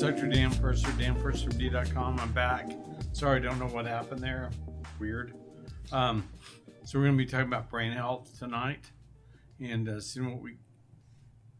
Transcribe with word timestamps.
Dr. 0.00 0.28
Dan 0.28 0.50
Purser, 0.54 0.88
danpursermd.com. 0.92 2.18
I'm 2.20 2.32
back. 2.32 2.70
Sorry, 3.12 3.38
I 3.38 3.42
don't 3.42 3.58
know 3.58 3.66
what 3.66 3.84
happened 3.84 4.22
there. 4.22 4.50
Weird. 4.98 5.34
Um, 5.92 6.26
so 6.84 6.98
we're 6.98 7.04
going 7.04 7.18
to 7.18 7.22
be 7.22 7.30
talking 7.30 7.48
about 7.48 7.68
brain 7.68 7.92
health 7.92 8.30
tonight 8.38 8.90
and 9.60 9.86
uh, 9.90 10.00
seeing 10.00 10.30
what 10.30 10.40
we 10.40 10.56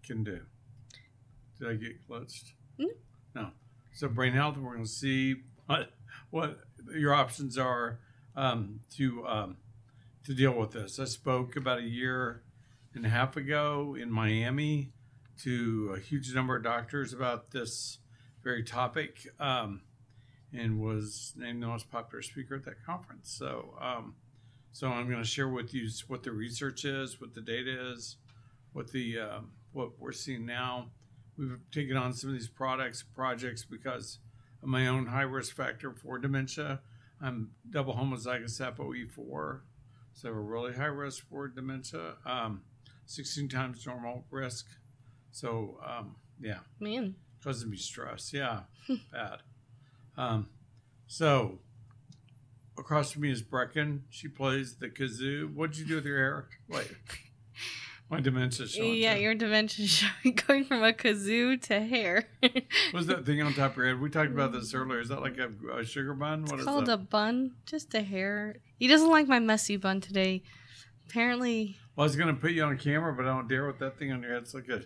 can 0.03 0.25
do. 0.25 0.41
Did 1.59 1.69
I 1.69 1.75
get 1.75 2.09
glitched? 2.09 2.53
Mm. 2.81 2.87
No. 3.35 3.51
So 3.93 4.09
brain 4.09 4.33
health, 4.33 4.57
we're 4.57 4.73
going 4.73 4.85
to 4.85 4.91
see 4.91 5.43
what 5.67 5.91
what 6.31 6.61
your 6.97 7.13
options 7.13 7.59
are 7.59 7.99
um, 8.37 8.81
to 8.97 9.27
um, 9.29 9.57
to 10.25 10.33
deal 10.33 10.53
with 10.53 10.71
this. 10.71 10.99
I 10.99 11.05
spoke 11.05 11.57
about 11.57 11.81
a 11.81 11.83
year 11.83 12.43
and 12.95 13.05
a 13.05 13.11
half 13.11 13.37
ago 13.37 13.95
in 14.01 14.11
Miami 14.11 14.93
to 15.43 15.95
a 15.95 16.01
huge 16.01 16.35
number 16.35 16.57
of 16.57 16.63
doctors 16.63 17.13
about 17.13 17.51
this 17.51 17.99
very 18.43 18.63
topic 18.63 19.29
um, 19.39 19.83
and 20.53 20.81
was 20.81 21.33
named 21.37 21.63
the 21.63 21.67
most 21.67 21.91
popular 21.91 22.23
speaker 22.23 22.57
at 22.57 22.65
that 22.65 22.85
conference. 22.85 23.31
So, 23.31 23.75
um, 23.81 24.15
so 24.73 24.89
I'm 24.89 25.07
going 25.07 25.23
to 25.23 25.29
share 25.29 25.49
with 25.49 25.75
you 25.75 25.89
what 26.09 26.23
the 26.23 26.33
research 26.33 26.85
is, 26.85 27.21
what 27.21 27.35
the 27.35 27.41
data 27.41 27.93
is, 27.93 28.17
what 28.73 28.91
the 28.93 29.19
um, 29.19 29.53
what 29.73 29.99
we're 29.99 30.13
seeing 30.13 30.47
now. 30.47 30.89
We've 31.37 31.59
taken 31.73 31.97
on 31.97 32.13
some 32.13 32.31
of 32.31 32.37
these 32.37 32.49
products 32.49 33.03
projects 33.03 33.65
because 33.65 34.19
of 34.63 34.69
my 34.69 34.87
own 34.89 35.07
high 35.07 35.23
risk 35.23 35.55
factor 35.55 35.93
for 35.93 36.19
dementia. 36.19 36.81
I'm 37.23 37.51
double 37.69 37.95
homozygous 37.95 38.61
ApoE4, 38.61 39.61
so 40.15 40.29
I 40.29 40.31
have 40.31 40.37
a 40.37 40.41
really 40.41 40.75
high 40.75 40.85
risk 40.85 41.29
for 41.29 41.49
dementia. 41.49 42.15
Um, 42.25 42.63
16 43.11 43.49
times 43.49 43.85
normal 43.87 44.25
risk. 44.31 44.67
So, 45.33 45.81
um, 45.85 46.15
yeah, 46.41 46.61
Man. 46.79 47.17
Causing 47.43 47.71
me 47.71 47.77
stress. 47.77 48.33
Yeah, 48.33 48.61
bad. 49.13 49.39
Um, 50.17 50.49
so, 51.07 51.59
across 52.79 53.13
from 53.13 53.23
me 53.23 53.31
is 53.31 53.43
Brecken. 53.43 54.01
She 54.11 54.29
plays 54.29 54.77
the 54.77 54.89
kazoo. 54.89 55.55
What'd 55.55 55.77
you 55.79 55.85
do 55.85 55.97
with 55.97 56.05
your 56.05 56.19
hair? 56.19 56.49
Wait, 56.69 56.91
my 58.11 58.21
dementia 58.21 58.67
showing. 58.67 58.95
Yeah, 58.95 59.15
through. 59.15 59.23
your 59.23 59.35
dementia 59.35 59.87
showing 59.89 60.35
going 60.47 60.65
from 60.65 60.83
a 60.83 60.93
kazoo 60.93 61.61
to 61.63 61.81
hair. 61.81 62.29
What's 62.91 63.07
that 63.07 63.25
thing 63.25 63.41
on 63.43 63.55
top 63.55 63.73
of 63.73 63.77
your 63.79 63.87
head? 63.89 64.01
We 64.01 64.11
talked 64.11 64.33
about 64.33 64.53
this 64.53 64.75
earlier. 64.75 65.01
Is 65.01 65.09
that 65.09 65.21
like 65.21 65.39
a, 65.39 65.51
a 65.79 65.85
sugar 65.85 66.15
bun? 66.15 66.43
What 66.43 66.53
it's 66.55 66.61
is 66.61 66.67
called 66.67 66.87
that? 66.87 66.93
a 66.93 66.99
bun, 66.99 67.53
just 67.67 67.95
a 67.95 68.03
hair. 68.03 68.57
He 68.79 68.87
doesn't 68.89 69.11
like 69.11 69.29
my 69.29 69.39
messy 69.39 69.77
bun 69.77 70.01
today. 70.01 70.43
Apparently, 71.09 71.77
Well, 71.97 72.05
I 72.05 72.07
was 72.07 72.15
gonna 72.17 72.35
put 72.35 72.53
you 72.53 72.63
on 72.63 72.79
camera, 72.79 73.13
but 73.13 73.25
I 73.25 73.29
don't 73.29 73.49
dare 73.49 73.67
with 73.67 73.79
that 73.81 73.99
thing 73.99 74.13
on 74.13 74.23
your 74.23 74.33
head. 74.33 74.43
It's 74.43 74.55
like 74.55 74.69
a 74.69 74.83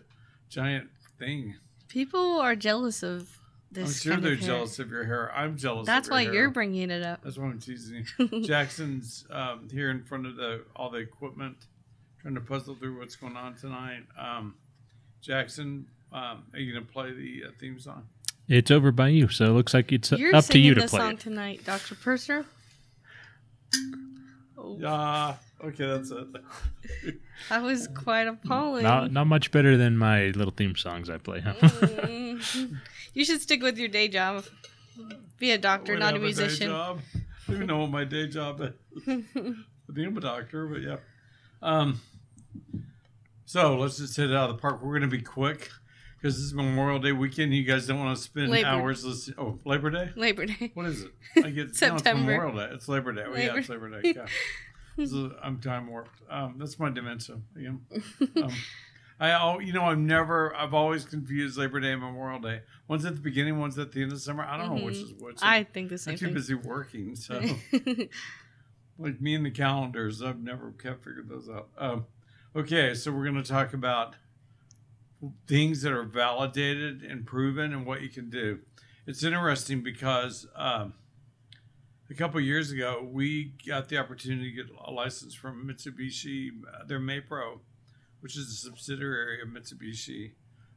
giant 0.48 0.88
thing. 1.18 1.56
People 1.88 2.40
are 2.40 2.56
jealous 2.56 3.02
of 3.02 3.28
this. 3.70 3.88
I'm 3.88 3.92
sure 3.94 4.12
kind 4.14 4.24
they're 4.24 4.32
of 4.34 4.38
hair. 4.40 4.48
jealous 4.48 4.78
of 4.78 4.90
your 4.90 5.04
hair. 5.04 5.32
I'm 5.34 5.56
jealous. 5.56 5.86
That's 5.86 6.08
of 6.08 6.12
why 6.12 6.22
your 6.22 6.34
you're 6.34 6.50
bringing 6.50 6.90
it 6.90 7.02
up. 7.02 7.22
That's 7.22 7.36
why 7.38 7.46
I'm 7.46 7.58
teasing 7.58 8.04
you. 8.18 8.40
Jackson's 8.44 9.24
um, 9.30 9.68
here 9.72 9.90
in 9.90 10.02
front 10.04 10.26
of 10.26 10.36
the 10.36 10.62
all 10.76 10.90
the 10.90 10.98
equipment, 10.98 11.56
trying 12.20 12.34
to 12.34 12.40
puzzle 12.40 12.74
through 12.76 12.98
what's 12.98 13.16
going 13.16 13.36
on 13.36 13.54
tonight. 13.56 14.04
Um, 14.18 14.54
Jackson, 15.20 15.86
um, 16.12 16.44
are 16.52 16.58
you 16.58 16.72
gonna 16.72 16.84
play 16.86 17.12
the 17.12 17.44
uh, 17.48 17.50
theme 17.58 17.78
song? 17.80 18.06
It's 18.46 18.70
over 18.70 18.92
by 18.92 19.08
you, 19.08 19.28
so 19.28 19.46
it 19.46 19.50
looks 19.52 19.72
like 19.72 19.90
it's 19.90 20.12
You're 20.12 20.34
up 20.36 20.44
to 20.44 20.52
singing 20.52 20.66
you 20.66 20.74
to 20.74 20.82
the 20.82 20.88
play 20.88 20.98
song 21.00 21.12
it. 21.14 21.20
tonight, 21.20 21.64
Dr. 21.64 21.94
Purser. 21.94 22.44
Oh, 24.58 24.76
Yeah. 24.78 25.34
Okay, 25.64 25.86
that's 25.86 26.10
it. 26.10 26.26
that 27.48 27.62
was 27.62 27.88
quite 27.88 28.26
appalling. 28.26 28.82
Not, 28.82 29.12
not 29.12 29.26
much 29.26 29.50
better 29.50 29.76
than 29.76 29.96
my 29.96 30.26
little 30.26 30.52
theme 30.54 30.76
songs 30.76 31.08
I 31.08 31.18
play, 31.18 31.40
huh? 31.40 31.54
Mm. 31.54 32.76
you 33.14 33.24
should 33.24 33.40
stick 33.40 33.62
with 33.62 33.78
your 33.78 33.88
day 33.88 34.08
job. 34.08 34.44
Be 35.38 35.52
a 35.52 35.58
doctor, 35.58 35.96
not 35.96 36.02
a 36.02 36.06
have 36.12 36.14
day 36.16 36.24
musician. 36.24 36.68
job. 36.68 37.00
I 37.14 37.18
don't 37.46 37.56
even 37.56 37.66
know 37.66 37.78
what 37.78 37.90
my 37.90 38.04
day 38.04 38.26
job 38.28 38.60
is. 38.60 38.72
I 39.06 39.22
think 39.94 40.08
I'm 40.08 40.16
a 40.16 40.20
doctor, 40.20 40.66
but 40.66 40.82
yeah. 40.82 40.96
Um, 41.62 42.00
so 43.46 43.76
let's 43.76 43.98
just 43.98 44.16
hit 44.16 44.30
it 44.30 44.36
out 44.36 44.50
of 44.50 44.56
the 44.56 44.60
park. 44.60 44.82
We're 44.82 44.98
going 44.98 45.10
to 45.10 45.16
be 45.16 45.22
quick 45.22 45.70
because 46.16 46.36
this 46.36 46.44
is 46.44 46.54
Memorial 46.54 46.98
Day 46.98 47.12
weekend. 47.12 47.54
You 47.54 47.64
guys 47.64 47.86
don't 47.86 47.98
want 47.98 48.16
to 48.16 48.22
spend 48.22 48.50
Labor- 48.50 48.68
hours 48.68 49.04
listening. 49.04 49.36
Oh, 49.38 49.58
Labor 49.64 49.90
Day? 49.90 50.10
Labor 50.16 50.46
Day. 50.46 50.70
What 50.74 50.86
is 50.86 51.02
it? 51.02 51.12
I 51.44 51.50
get 51.50 51.56
no, 51.56 51.62
it's 51.64 51.78
September. 51.78 52.22
Memorial 52.32 52.56
Day. 52.56 52.68
It's 52.74 52.88
Labor 52.88 53.12
Day. 53.12 53.22
Oh, 53.26 53.34
yeah, 53.36 53.46
Labor- 53.48 53.58
it's 53.58 53.68
Labor 53.68 54.00
Day. 54.00 54.12
Yeah. 54.16 54.26
So 54.96 55.34
I'm 55.42 55.60
time 55.60 55.88
warped. 55.88 56.20
Um, 56.30 56.54
that's 56.58 56.78
my 56.78 56.90
dementia 56.90 57.38
again. 57.56 57.80
Um, 58.36 58.52
I, 59.20 59.58
you 59.58 59.72
know, 59.72 59.82
I'm 59.82 60.06
never, 60.06 60.54
I've 60.56 60.74
always 60.74 61.04
confused 61.04 61.56
Labor 61.56 61.80
Day 61.80 61.92
and 61.92 62.00
Memorial 62.00 62.40
Day. 62.40 62.62
One's 62.88 63.04
at 63.04 63.14
the 63.14 63.20
beginning, 63.20 63.58
one's 63.58 63.78
at 63.78 63.92
the 63.92 64.02
end 64.02 64.12
of 64.12 64.20
summer. 64.20 64.44
I 64.44 64.56
don't 64.56 64.76
know 64.76 64.84
which 64.84 64.96
is 64.96 65.14
which. 65.14 65.38
I 65.40 65.64
think 65.64 65.88
the 65.88 65.98
same. 65.98 66.12
I'm 66.12 66.18
too 66.18 66.26
thing. 66.26 66.34
busy 66.34 66.54
working, 66.54 67.14
so 67.14 67.40
like 68.98 69.20
me 69.20 69.34
and 69.34 69.46
the 69.46 69.50
calendars, 69.50 70.20
I've 70.22 70.42
never 70.42 70.72
kept 70.72 71.04
figured 71.04 71.28
those 71.28 71.48
out. 71.48 71.68
Um, 71.78 72.06
okay, 72.56 72.94
so 72.94 73.12
we're 73.12 73.24
going 73.24 73.42
to 73.42 73.48
talk 73.48 73.72
about 73.72 74.16
things 75.46 75.82
that 75.82 75.92
are 75.92 76.04
validated 76.04 77.02
and 77.02 77.24
proven 77.24 77.72
and 77.72 77.86
what 77.86 78.02
you 78.02 78.08
can 78.08 78.30
do. 78.30 78.60
It's 79.06 79.22
interesting 79.22 79.82
because 79.82 80.46
um, 80.56 80.94
a 82.10 82.14
couple 82.14 82.40
years 82.40 82.70
ago 82.70 83.06
we 83.10 83.52
got 83.66 83.88
the 83.88 83.98
opportunity 83.98 84.50
to 84.50 84.56
get 84.56 84.66
a 84.84 84.90
license 84.90 85.34
from 85.34 85.66
Mitsubishi, 85.66 86.50
uh, 86.72 86.84
their 86.84 87.00
Maypro, 87.00 87.60
which 88.20 88.36
is 88.36 88.48
a 88.48 88.54
subsidiary 88.54 89.42
of 89.42 89.48
Mitsubishi. 89.48 90.32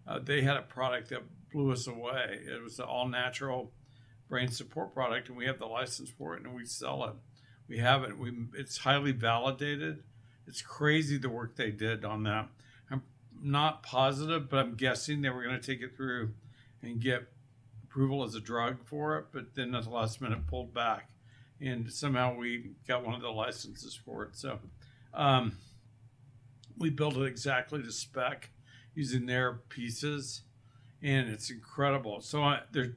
Uh, 0.08 0.20
they 0.20 0.42
had 0.42 0.58
a 0.58 0.62
product 0.62 1.10
that 1.10 1.24
blew 1.52 1.72
us 1.72 1.88
away. 1.88 2.40
It 2.46 2.62
was 2.64 2.80
an 2.80 2.86
all 2.86 3.08
natural 3.08 3.72
brain 4.30 4.50
support 4.50 4.94
product, 4.94 5.30
and 5.30 5.38
we 5.38 5.46
have 5.46 5.60
the 5.60 5.66
license 5.66 6.10
for 6.10 6.36
it, 6.36 6.44
and 6.44 6.54
we 6.54 6.66
sell 6.66 7.04
it. 7.06 7.14
We 7.68 7.78
have 7.80 8.04
it. 8.04 8.18
We 8.18 8.32
it's 8.54 8.78
highly 8.78 9.12
validated. 9.12 10.04
It's 10.46 10.62
crazy 10.62 11.18
the 11.18 11.30
work 11.30 11.56
they 11.56 11.72
did 11.72 12.06
on 12.06 12.24
that. 12.24 12.48
I'm 12.90 13.04
not 13.42 13.84
positive, 13.84 14.50
but 14.50 14.60
I'm 14.60 14.76
guessing 14.76 15.22
they 15.22 15.30
were 15.30 15.44
going 15.44 15.60
to 15.60 15.66
take 15.66 15.82
it 15.82 15.96
through 15.96 16.32
and 16.82 17.02
get 17.02 17.28
approval 17.84 18.24
as 18.24 18.36
a 18.36 18.40
drug 18.40 18.78
for 18.86 19.18
it, 19.18 19.26
but 19.32 19.56
then 19.56 19.74
at 19.76 19.84
the 19.84 19.90
last 19.90 20.22
minute 20.22 20.48
pulled 20.48 20.74
back, 20.74 21.10
and 21.62 21.92
somehow 21.92 22.36
we 22.36 22.72
got 22.88 23.06
one 23.06 23.16
of 23.16 23.22
the 23.22 23.30
licenses 23.30 23.96
for 23.96 24.24
it. 24.24 24.36
So 24.36 24.60
um, 25.14 25.58
we 26.78 26.90
built 26.90 27.18
it 27.18 27.26
exactly 27.26 27.82
to 27.82 27.92
spec 27.92 28.50
using 28.94 29.26
their 29.26 29.54
pieces, 29.70 30.42
and 31.02 31.30
it's 31.30 31.50
incredible. 31.50 32.22
So 32.22 32.44
I, 32.44 32.62
there 32.72 32.96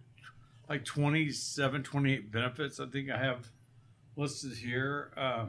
like 0.70 0.84
27, 0.84 1.82
28 1.82 2.30
benefits. 2.30 2.78
I 2.78 2.86
think 2.86 3.10
I 3.10 3.18
have 3.18 3.50
listed 4.16 4.56
here. 4.56 5.12
Uh, 5.16 5.46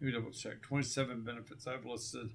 let 0.00 0.06
me 0.06 0.12
double 0.12 0.32
check. 0.32 0.60
27 0.62 1.22
benefits 1.22 1.68
I've 1.68 1.86
listed 1.86 2.30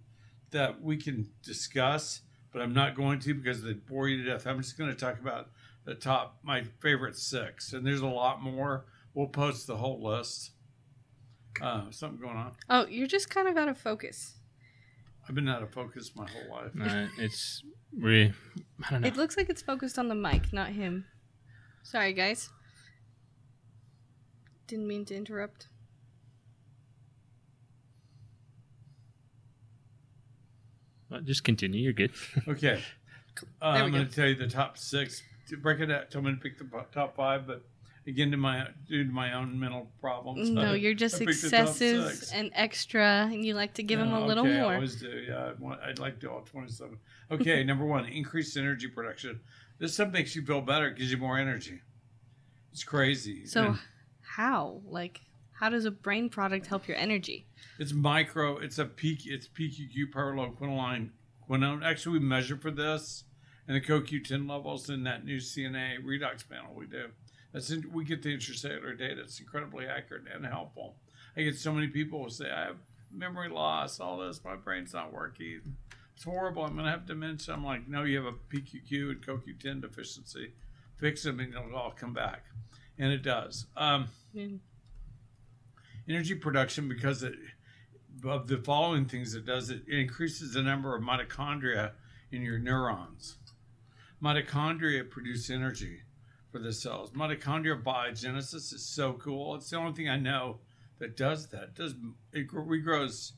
that 0.51 0.81
we 0.81 0.95
can 0.95 1.29
discuss, 1.43 2.21
but 2.53 2.61
I'm 2.61 2.73
not 2.73 2.95
going 2.95 3.19
to 3.19 3.33
because 3.33 3.61
they 3.61 3.73
bore 3.73 4.07
you 4.07 4.23
to 4.23 4.29
death. 4.29 4.47
I'm 4.47 4.61
just 4.61 4.77
going 4.77 4.89
to 4.89 4.95
talk 4.95 5.19
about 5.19 5.49
the 5.83 5.93
top, 5.93 6.37
my 6.41 6.63
favorite 6.79 7.17
six, 7.17 7.73
and 7.73 7.85
there's 7.85 8.01
a 8.01 8.07
lot 8.07 8.41
more. 8.41 8.85
We'll 9.15 9.27
post 9.27 9.65
the 9.65 9.77
whole 9.77 10.03
list. 10.03 10.51
Uh, 11.61 11.83
something 11.89 12.19
going 12.19 12.35
on. 12.35 12.51
oh, 12.69 12.85
you're 12.87 13.07
just 13.07 13.29
kind 13.29 13.47
of 13.47 13.55
out 13.55 13.69
of 13.69 13.77
focus. 13.77 14.35
I've 15.27 15.33
been 15.33 15.47
out 15.47 15.63
of 15.63 15.71
focus 15.71 16.11
my 16.15 16.27
whole 16.29 16.51
life. 16.51 16.71
Uh, 16.79 17.07
it's 17.17 17.63
really, 17.97 18.33
I 18.85 18.91
don't 18.91 19.01
know. 19.01 19.07
It 19.07 19.15
looks 19.15 19.37
like 19.37 19.49
it's 19.49 19.61
focused 19.61 19.97
on 19.97 20.09
the 20.09 20.15
mic, 20.15 20.51
not 20.53 20.67
him. 20.69 21.05
Sorry, 21.81 22.11
guys. 22.13 22.49
Didn't 24.67 24.87
mean 24.87 25.05
to 25.05 25.15
interrupt. 25.15 25.69
Well, 31.09 31.21
just 31.21 31.43
continue. 31.43 31.81
You're 31.81 31.93
good. 31.93 32.11
Okay. 32.47 32.83
Uh, 33.61 33.65
I'm 33.65 33.91
going 33.91 34.07
to 34.07 34.15
tell 34.15 34.27
you 34.27 34.35
the 34.35 34.47
top 34.47 34.77
six. 34.77 35.21
Break 35.61 35.81
it 35.81 35.91
out, 35.91 36.09
tell 36.09 36.21
me 36.21 36.31
to 36.31 36.37
pick 36.37 36.57
the 36.57 36.65
top 36.93 37.17
five, 37.17 37.45
but 37.45 37.63
again, 38.07 38.31
to 38.31 38.37
my 38.37 38.67
due 38.87 39.03
to 39.05 39.11
my 39.11 39.33
own 39.33 39.59
mental 39.59 39.89
problems. 39.99 40.49
No, 40.49 40.71
I- 40.71 40.75
you're 40.75 40.93
just 40.93 41.15
I 41.15 41.25
picked 41.25 41.41
the 41.41 41.49
top 41.49 41.67
excessive 41.69 42.29
and 42.33 42.51
extra, 42.53 43.27
and 43.31 43.45
you 43.45 43.53
like 43.53 43.73
to 43.75 43.83
give 43.83 43.99
him 43.99 44.09
Yeah, 44.09 44.19
a 44.19 44.25
little 44.25 44.45
okay, 44.45 44.57
I 44.57 44.61
more. 44.61 44.73
always 44.75 44.95
do. 44.95 45.09
Yeah, 45.27 45.47
I'd, 45.49 45.59
want, 45.59 45.81
I'd 45.81 45.99
like 45.99 46.19
to 46.21 46.29
all 46.31 46.41
27. 46.41 46.97
Okay, 47.31 47.63
number 47.71 47.85
one, 47.85 48.05
increased 48.05 48.55
energy 48.57 48.87
production. 48.87 49.39
This 49.79 49.93
stuff 49.93 50.11
makes 50.11 50.35
you 50.35 50.45
feel 50.45 50.61
better, 50.61 50.89
gives 50.91 51.11
you 51.11 51.17
more 51.17 51.37
energy. 51.37 51.81
It's 52.71 52.83
crazy. 52.83 53.45
So, 53.45 53.63
And 53.67 53.79
how? 54.21 54.81
Like, 54.85 55.21
how 55.51 55.69
does 55.69 55.85
a 55.85 55.91
brain 55.91 56.29
product 56.29 56.67
help 56.67 56.87
your 56.87 56.97
energy? 56.97 57.47
it's 57.77 57.91
micro. 57.93 58.57
It's 58.57 58.77
a 58.79 58.85
peak. 58.85 59.21
It's 59.25 59.47
PQQ 59.47 60.11
pyrroloquinoline. 60.13 61.09
Quinone. 61.49 61.83
Actually, 61.83 62.19
we 62.19 62.25
measure 62.25 62.57
for 62.57 62.71
this 62.71 63.23
and 63.67 63.75
the 63.75 63.81
CoQ10 63.81 64.49
levels 64.49 64.89
in 64.89 65.03
that 65.03 65.25
new 65.25 65.37
CNA 65.37 65.97
redox 66.05 66.47
panel 66.47 66.73
we 66.75 66.85
do. 66.87 67.07
That's 67.55 67.69
in, 67.69 67.89
we 67.93 68.03
get 68.03 68.21
the 68.21 68.35
intracellular 68.35 68.99
data. 68.99 69.21
It's 69.21 69.39
incredibly 69.39 69.85
accurate 69.85 70.23
and 70.31 70.45
helpful. 70.45 70.97
I 71.37 71.41
get 71.43 71.55
so 71.55 71.71
many 71.71 71.87
people 71.87 72.21
who 72.21 72.29
say 72.29 72.51
I 72.51 72.65
have 72.65 72.75
memory 73.09 73.47
loss, 73.47 74.01
all 74.01 74.17
this, 74.17 74.43
my 74.43 74.57
brain's 74.57 74.93
not 74.93 75.13
working. 75.13 75.61
It's 76.13 76.25
horrible. 76.25 76.65
I'm 76.65 76.73
going 76.73 76.83
to 76.83 76.91
have 76.91 77.05
dementia. 77.05 77.53
I'm 77.53 77.63
like, 77.63 77.87
no, 77.87 78.03
you 78.03 78.17
have 78.17 78.25
a 78.25 78.33
PQQ 78.33 78.91
and 79.11 79.21
CoQ10 79.25 79.81
deficiency. 79.81 80.51
fix 80.97 81.23
them, 81.23 81.39
and 81.39 81.53
it'll 81.53 81.73
all 81.77 81.91
come 81.91 82.11
back, 82.11 82.43
and 82.99 83.13
it 83.13 83.21
does. 83.23 83.67
Um, 83.77 84.09
Yeah. 84.33 84.47
energy 86.09 86.35
production 86.35 86.89
because 86.89 87.23
it, 87.23 87.35
of 88.25 88.47
the 88.49 88.57
following 88.57 89.05
things 89.05 89.33
it 89.33 89.45
does 89.45 89.69
it 89.69 89.87
increases 89.87 90.53
the 90.53 90.61
number 90.61 90.93
of 90.93 91.01
mitochondria 91.01 91.91
in 92.31 92.41
your 92.41 92.59
neurons 92.59 93.37
mitochondria 94.21 95.09
produce 95.09 95.49
energy 95.49 96.01
for 96.55 96.61
the 96.61 96.71
cells. 96.71 97.11
Mitochondrial 97.11 97.83
biogenesis 97.83 98.73
is 98.73 98.85
so 98.85 99.13
cool. 99.13 99.55
It's 99.55 99.69
the 99.69 99.75
only 99.75 99.91
thing 99.91 100.07
i 100.07 100.15
know 100.15 100.59
that 100.99 101.17
does 101.17 101.47
that. 101.47 101.63
It 101.63 101.75
does 101.75 101.95
it 102.31 102.47
regrows 102.47 103.33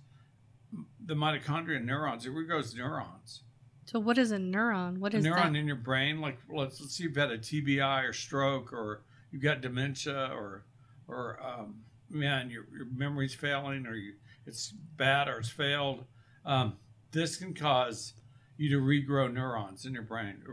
the 1.03 1.15
mitochondria 1.15 1.83
neurons. 1.83 2.27
It 2.27 2.31
regrows 2.31 2.75
neurons. 2.75 3.41
So 3.85 3.99
what 3.99 4.19
is 4.19 4.31
a 4.31 4.37
neuron? 4.37 4.99
What 4.99 5.15
is 5.15 5.25
a 5.25 5.29
neuron 5.29 5.53
that? 5.53 5.55
in 5.55 5.65
your 5.65 5.77
brain 5.77 6.21
like 6.21 6.37
let's, 6.47 6.79
let's 6.79 6.95
see 6.95 7.05
you've 7.05 7.15
had 7.15 7.31
a 7.31 7.39
tbi 7.39 8.07
or 8.07 8.13
stroke 8.13 8.71
or 8.71 9.01
you've 9.31 9.41
got 9.41 9.61
dementia 9.61 10.29
or 10.31 10.65
or 11.07 11.39
um, 11.43 11.77
man 12.11 12.51
your, 12.51 12.67
your 12.71 12.85
memory's 12.95 13.33
failing 13.33 13.87
or 13.87 13.95
you, 13.95 14.13
it's 14.45 14.73
bad 14.95 15.27
or 15.27 15.39
it's 15.39 15.49
failed. 15.49 16.05
Um, 16.45 16.77
this 17.11 17.35
can 17.37 17.55
cause 17.55 18.13
you 18.57 18.69
to 18.69 18.79
regrow 18.79 19.33
neurons 19.33 19.87
in 19.87 19.93
your 19.93 20.03
brain 20.03 20.43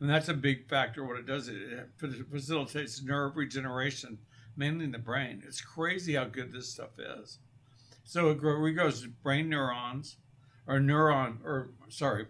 and 0.00 0.08
that's 0.08 0.28
a 0.28 0.34
big 0.34 0.68
factor 0.68 1.04
what 1.04 1.18
it 1.18 1.26
does 1.26 1.48
it, 1.48 1.56
it 1.56 2.26
facilitates 2.30 3.02
nerve 3.02 3.36
regeneration 3.36 4.18
mainly 4.56 4.84
in 4.84 4.92
the 4.92 4.98
brain. 4.98 5.42
It's 5.46 5.60
crazy 5.60 6.14
how 6.14 6.24
good 6.24 6.52
this 6.52 6.68
stuff 6.68 6.98
is. 6.98 7.38
So 8.04 8.30
it 8.30 8.38
grow, 8.38 8.56
regrows 8.56 9.10
brain 9.22 9.48
neurons 9.48 10.16
or 10.66 10.78
neuron 10.78 11.44
or 11.44 11.70
sorry 11.88 12.26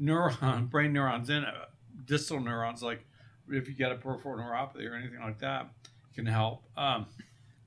neuron 0.00 0.70
brain 0.70 0.92
neurons 0.92 1.30
in 1.30 1.42
it 1.42 1.54
distal 2.04 2.40
neurons 2.40 2.82
like 2.82 3.04
if 3.48 3.68
you 3.68 3.74
get 3.74 3.92
a 3.92 3.94
peripheral 3.94 4.36
neuropathy 4.36 4.88
or 4.90 4.94
anything 4.94 5.20
like 5.20 5.38
that 5.38 5.68
can 6.14 6.26
help. 6.26 6.64
Um, 6.76 7.06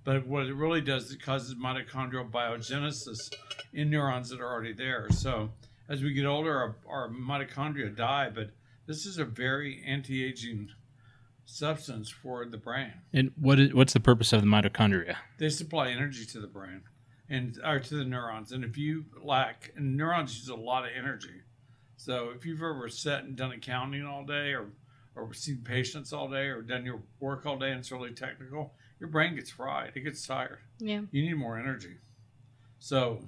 but 0.03 0.25
what 0.25 0.47
it 0.47 0.55
really 0.55 0.81
does 0.81 1.05
is 1.05 1.11
it 1.13 1.21
causes 1.21 1.55
mitochondrial 1.55 2.29
biogenesis 2.29 3.31
in 3.73 3.89
neurons 3.89 4.29
that 4.29 4.41
are 4.41 4.51
already 4.51 4.73
there. 4.73 5.07
So 5.11 5.49
as 5.87 6.01
we 6.01 6.13
get 6.13 6.25
older 6.25 6.57
our, 6.57 6.75
our 6.89 7.09
mitochondria 7.09 7.95
die 7.95 8.29
but 8.33 8.51
this 8.89 9.05
is 9.05 9.19
a 9.19 9.23
very 9.23 9.83
anti-aging 9.85 10.67
substance 11.45 12.09
for 12.09 12.43
the 12.47 12.57
brain. 12.57 12.91
And 13.13 13.31
what 13.39 13.59
is 13.59 13.71
what's 13.71 13.93
the 13.93 13.99
purpose 13.99 14.33
of 14.33 14.41
the 14.41 14.47
mitochondria? 14.47 15.15
they 15.37 15.49
supply 15.49 15.89
energy 15.89 16.25
to 16.25 16.41
the 16.41 16.47
brain 16.47 16.81
and 17.29 17.55
or 17.63 17.79
to 17.79 17.95
the 17.95 18.03
neurons. 18.03 18.51
And 18.51 18.63
if 18.63 18.79
you 18.79 19.05
lack 19.21 19.71
and 19.75 19.95
neurons 19.95 20.35
use 20.39 20.49
a 20.49 20.55
lot 20.55 20.85
of 20.85 20.91
energy. 20.97 21.41
So 21.97 22.31
if 22.35 22.47
you've 22.47 22.63
ever 22.63 22.89
sat 22.89 23.25
and 23.25 23.35
done 23.35 23.51
accounting 23.51 24.05
all 24.07 24.25
day 24.25 24.53
or 24.53 24.71
or 25.15 25.35
seen 25.35 25.61
patients 25.63 26.11
all 26.11 26.27
day 26.27 26.47
or 26.47 26.63
done 26.63 26.83
your 26.83 27.03
work 27.19 27.45
all 27.45 27.59
day 27.59 27.69
and 27.69 27.79
it's 27.79 27.91
really 27.91 28.11
technical 28.11 28.73
your 28.99 29.09
brain 29.09 29.35
gets 29.35 29.51
fried. 29.51 29.91
It 29.95 30.01
gets 30.01 30.25
tired. 30.25 30.59
Yeah. 30.79 31.01
you 31.11 31.21
need 31.21 31.35
more 31.35 31.59
energy. 31.59 31.97
So 32.79 33.21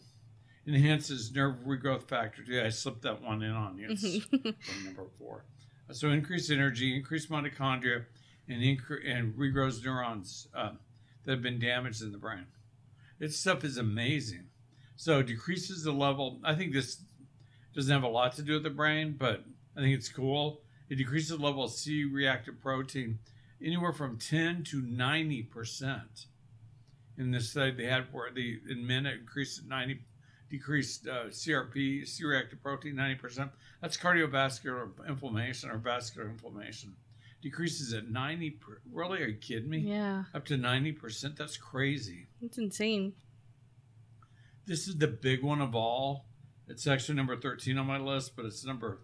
enhances 0.67 1.31
nerve 1.33 1.55
regrowth 1.65 2.03
factor 2.03 2.43
yeah 2.47 2.63
i 2.65 2.69
slipped 2.69 3.01
that 3.01 3.21
one 3.21 3.41
in 3.41 3.51
on 3.51 3.77
you. 3.77 3.87
It's 3.89 4.31
number 4.85 5.07
four. 5.17 5.45
So 5.91 6.09
increased 6.09 6.51
energy 6.51 6.95
increased 6.95 7.29
mitochondria 7.29 8.05
and 8.47 8.61
incre- 8.61 9.05
and 9.05 9.33
regrows 9.35 9.83
neurons 9.83 10.47
uh, 10.55 10.71
that 11.23 11.31
have 11.31 11.41
been 11.41 11.59
damaged 11.59 12.01
in 12.01 12.11
the 12.11 12.17
brain. 12.17 12.45
This 13.19 13.37
stuff 13.37 13.63
is 13.63 13.77
amazing. 13.77 14.45
So 14.95 15.21
decreases 15.21 15.83
the 15.83 15.91
level 15.91 16.39
i 16.43 16.53
think 16.55 16.73
this 16.73 17.01
doesn't 17.73 17.93
have 17.93 18.03
a 18.03 18.07
lot 18.07 18.35
to 18.35 18.41
do 18.41 18.53
with 18.53 18.63
the 18.63 18.69
brain 18.69 19.15
but 19.17 19.43
i 19.75 19.79
think 19.81 19.95
it's 19.95 20.09
cool. 20.09 20.61
It 20.89 20.95
decreases 20.95 21.37
the 21.37 21.43
level 21.43 21.63
of 21.63 21.71
c 21.71 22.03
reactive 22.05 22.59
protein 22.61 23.19
anywhere 23.63 23.93
from 23.93 24.17
10 24.17 24.63
to 24.65 24.81
90 24.81 25.43
percent. 25.43 26.25
In 27.17 27.31
this 27.31 27.49
study 27.49 27.71
they 27.71 27.85
had 27.85 28.05
where 28.11 28.31
the 28.31 28.59
in 28.69 28.85
men 28.85 29.05
it 29.05 29.19
increased 29.19 29.59
at 29.59 29.65
90 29.65 30.01
decreased 30.51 31.07
uh, 31.07 31.25
crp 31.30 32.06
c-reactive 32.07 32.62
protein 32.62 32.94
90% 32.95 33.50
that's 33.81 33.98
cardiovascular 33.98 34.89
inflammation 35.07 35.71
or 35.71 35.77
vascular 35.77 36.30
inflammation. 36.30 36.94
Decreases 37.42 37.92
at 37.94 38.07
90 38.07 38.51
per, 38.51 38.80
really? 38.94 39.24
Are 39.24 39.27
you 39.27 39.38
kidding 39.38 39.69
me? 39.69 39.80
Yeah. 39.80 40.25
up 40.36 40.45
to 40.45 40.56
90% 40.57 41.36
that's 41.36 41.57
crazy. 41.57 42.27
It's 42.42 42.59
insane. 42.59 43.13
this 44.68 44.88
is 44.88 44.98
the 44.98 45.07
big 45.07 45.42
one 45.44 45.62
of 45.62 45.74
all. 45.74 46.25
It's 46.68 46.86
actually 46.86 47.15
number 47.15 47.36
13 47.36 47.77
on 47.80 47.88
my 47.88 47.97
list 47.97 48.36
but 48.36 48.45
it's 48.45 48.63
number 48.65 49.00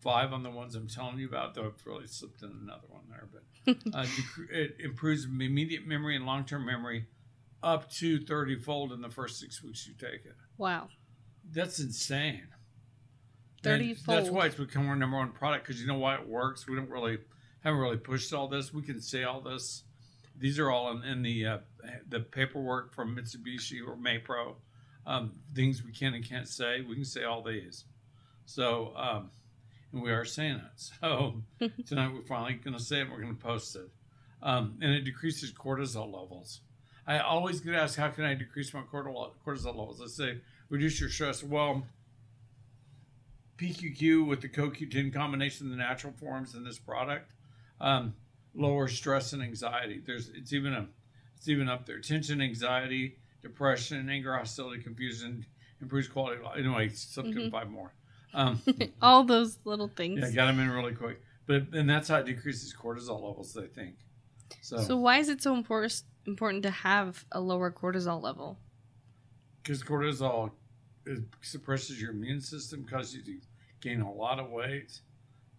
five 0.00 0.32
on 0.32 0.42
the 0.42 0.50
ones 0.50 0.74
i'm 0.74 0.88
telling 0.88 1.16
you 1.18 1.28
about 1.28 1.54
though 1.54 1.66
i've 1.66 1.86
really 1.86 2.06
slipped 2.08 2.42
in 2.42 2.50
another 2.62 2.88
one 2.88 3.02
there 3.08 3.28
but 3.30 3.76
uh, 3.94 4.04
it 4.50 4.76
improves 4.80 5.24
immediate 5.26 5.86
memory 5.86 6.16
and 6.16 6.26
long-term 6.26 6.64
memory 6.66 7.06
up 7.62 7.88
to 7.90 8.18
30 8.24 8.58
fold 8.60 8.92
in 8.92 9.00
the 9.00 9.08
first 9.10 9.38
six 9.38 9.62
weeks 9.62 9.86
you 9.86 9.94
take 9.94 10.24
it 10.24 10.34
Wow. 10.62 10.88
that's 11.50 11.80
insane 11.80 12.46
30 13.64 13.90
And 13.90 13.98
That's 14.06 14.30
why 14.30 14.46
it's 14.46 14.54
become 14.54 14.88
our 14.88 14.96
number 14.96 15.16
one 15.16 15.32
product 15.32 15.66
because 15.66 15.80
you 15.80 15.86
know 15.86 15.98
why 15.98 16.14
it 16.14 16.28
works. 16.28 16.68
We 16.68 16.76
don't 16.76 16.88
really 16.88 17.18
haven't 17.64 17.80
really 17.80 17.96
pushed 17.96 18.32
all 18.32 18.48
this. 18.48 18.72
We 18.72 18.82
can 18.82 19.00
say 19.00 19.24
all 19.24 19.40
this. 19.40 19.84
These 20.38 20.58
are 20.58 20.70
all 20.70 20.90
in, 20.92 21.02
in 21.04 21.22
the 21.22 21.46
uh, 21.46 21.58
the 22.08 22.20
paperwork 22.20 22.92
from 22.94 23.16
Mitsubishi 23.16 23.80
or 23.86 23.96
Maypro. 23.96 24.54
Um, 25.04 25.32
things 25.54 25.82
we 25.84 25.92
can 25.92 26.14
and 26.14 26.24
can't 26.24 26.48
say. 26.48 26.80
We 26.80 26.94
can 26.94 27.04
say 27.04 27.24
all 27.24 27.42
these. 27.42 27.84
So 28.46 28.92
um, 28.96 29.30
and 29.92 30.02
we 30.02 30.10
are 30.10 30.24
saying 30.24 30.56
it. 30.56 30.90
So 31.00 31.42
tonight 31.86 32.12
we're 32.12 32.22
finally 32.22 32.54
going 32.54 32.76
to 32.76 32.82
say 32.82 33.00
it. 33.00 33.10
We're 33.10 33.20
going 33.20 33.36
to 33.36 33.42
post 33.42 33.76
it. 33.76 33.90
Um, 34.42 34.78
and 34.80 34.92
it 34.92 35.04
decreases 35.04 35.52
cortisol 35.52 36.06
levels. 36.06 36.60
I 37.06 37.18
always 37.18 37.60
get 37.60 37.74
asked, 37.74 37.96
how 37.96 38.08
can 38.08 38.24
I 38.24 38.34
decrease 38.34 38.72
my 38.72 38.82
cortisol 38.82 39.32
cortisol 39.44 39.66
levels? 39.76 40.00
I 40.00 40.06
say, 40.06 40.38
reduce 40.72 40.98
your 40.98 41.10
stress. 41.10 41.44
Well, 41.44 41.86
PQQ 43.58 44.26
with 44.26 44.40
the 44.40 44.48
CoQ10 44.48 45.12
combination, 45.12 45.70
the 45.70 45.76
natural 45.76 46.14
forms 46.14 46.54
in 46.54 46.64
this 46.64 46.78
product, 46.78 47.34
um, 47.80 48.14
lower 48.54 48.88
stress 48.88 49.34
and 49.34 49.42
anxiety. 49.42 50.02
There's 50.04 50.30
it's 50.30 50.52
even 50.52 50.72
a 50.72 50.88
it's 51.36 51.46
even 51.48 51.68
up 51.68 51.86
there. 51.86 52.00
Tension, 52.00 52.40
anxiety, 52.40 53.18
depression, 53.42 54.08
anger, 54.08 54.34
hostility, 54.34 54.82
confusion, 54.82 55.44
improves 55.80 56.08
quality 56.08 56.38
of 56.38 56.44
life. 56.44 56.58
Anyway, 56.58 56.84
in 56.86 56.92
Mhm. 57.24 57.50
five 57.50 57.70
more. 57.70 57.92
Um, 58.34 58.62
All 59.02 59.24
those 59.24 59.58
little 59.64 59.88
things. 59.88 60.20
yeah, 60.22 60.30
got 60.30 60.46
them 60.46 60.58
in 60.58 60.70
really 60.70 60.94
quick. 60.94 61.20
But 61.46 61.74
and 61.74 61.88
that's 61.88 62.08
how 62.08 62.16
it 62.16 62.26
decreases 62.26 62.74
cortisol 62.74 63.20
levels. 63.22 63.56
I 63.56 63.66
think. 63.66 63.96
So 64.62 64.78
So 64.78 64.96
why 64.96 65.18
is 65.18 65.28
it 65.28 65.42
so 65.42 65.54
important 65.54 66.02
important 66.26 66.62
to 66.62 66.70
have 66.70 67.26
a 67.30 67.40
lower 67.40 67.70
cortisol 67.70 68.22
level? 68.22 68.58
because 69.62 69.80
cortisol 69.84 70.50
it 71.06 71.20
suppresses 71.40 72.00
your 72.00 72.10
immune 72.12 72.40
system, 72.40 72.84
causes 72.84 73.14
you 73.14 73.22
to 73.24 73.38
gain 73.80 74.00
a 74.00 74.12
lot 74.12 74.38
of 74.38 74.50
weight, 74.50 75.00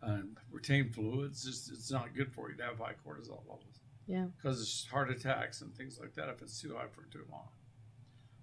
and 0.02 0.38
retain 0.52 0.90
fluids. 0.92 1.44
Just 1.44 1.72
it's 1.72 1.92
not 1.92 2.14
good 2.16 2.32
for 2.34 2.50
you 2.50 2.58
to 2.58 2.64
have 2.64 2.78
high 2.80 2.94
cortisol 3.06 3.40
levels. 3.42 3.80
Yeah. 4.08 4.26
Causes 4.42 4.88
heart 4.92 5.10
attacks 5.10 5.62
and 5.62 5.74
things 5.76 6.00
like 6.00 6.14
that 6.16 6.30
if 6.30 6.42
it's 6.42 6.62
too 6.62 6.76
high 6.76 6.88
for 6.94 7.04
too 7.12 7.24
long. 7.32 7.48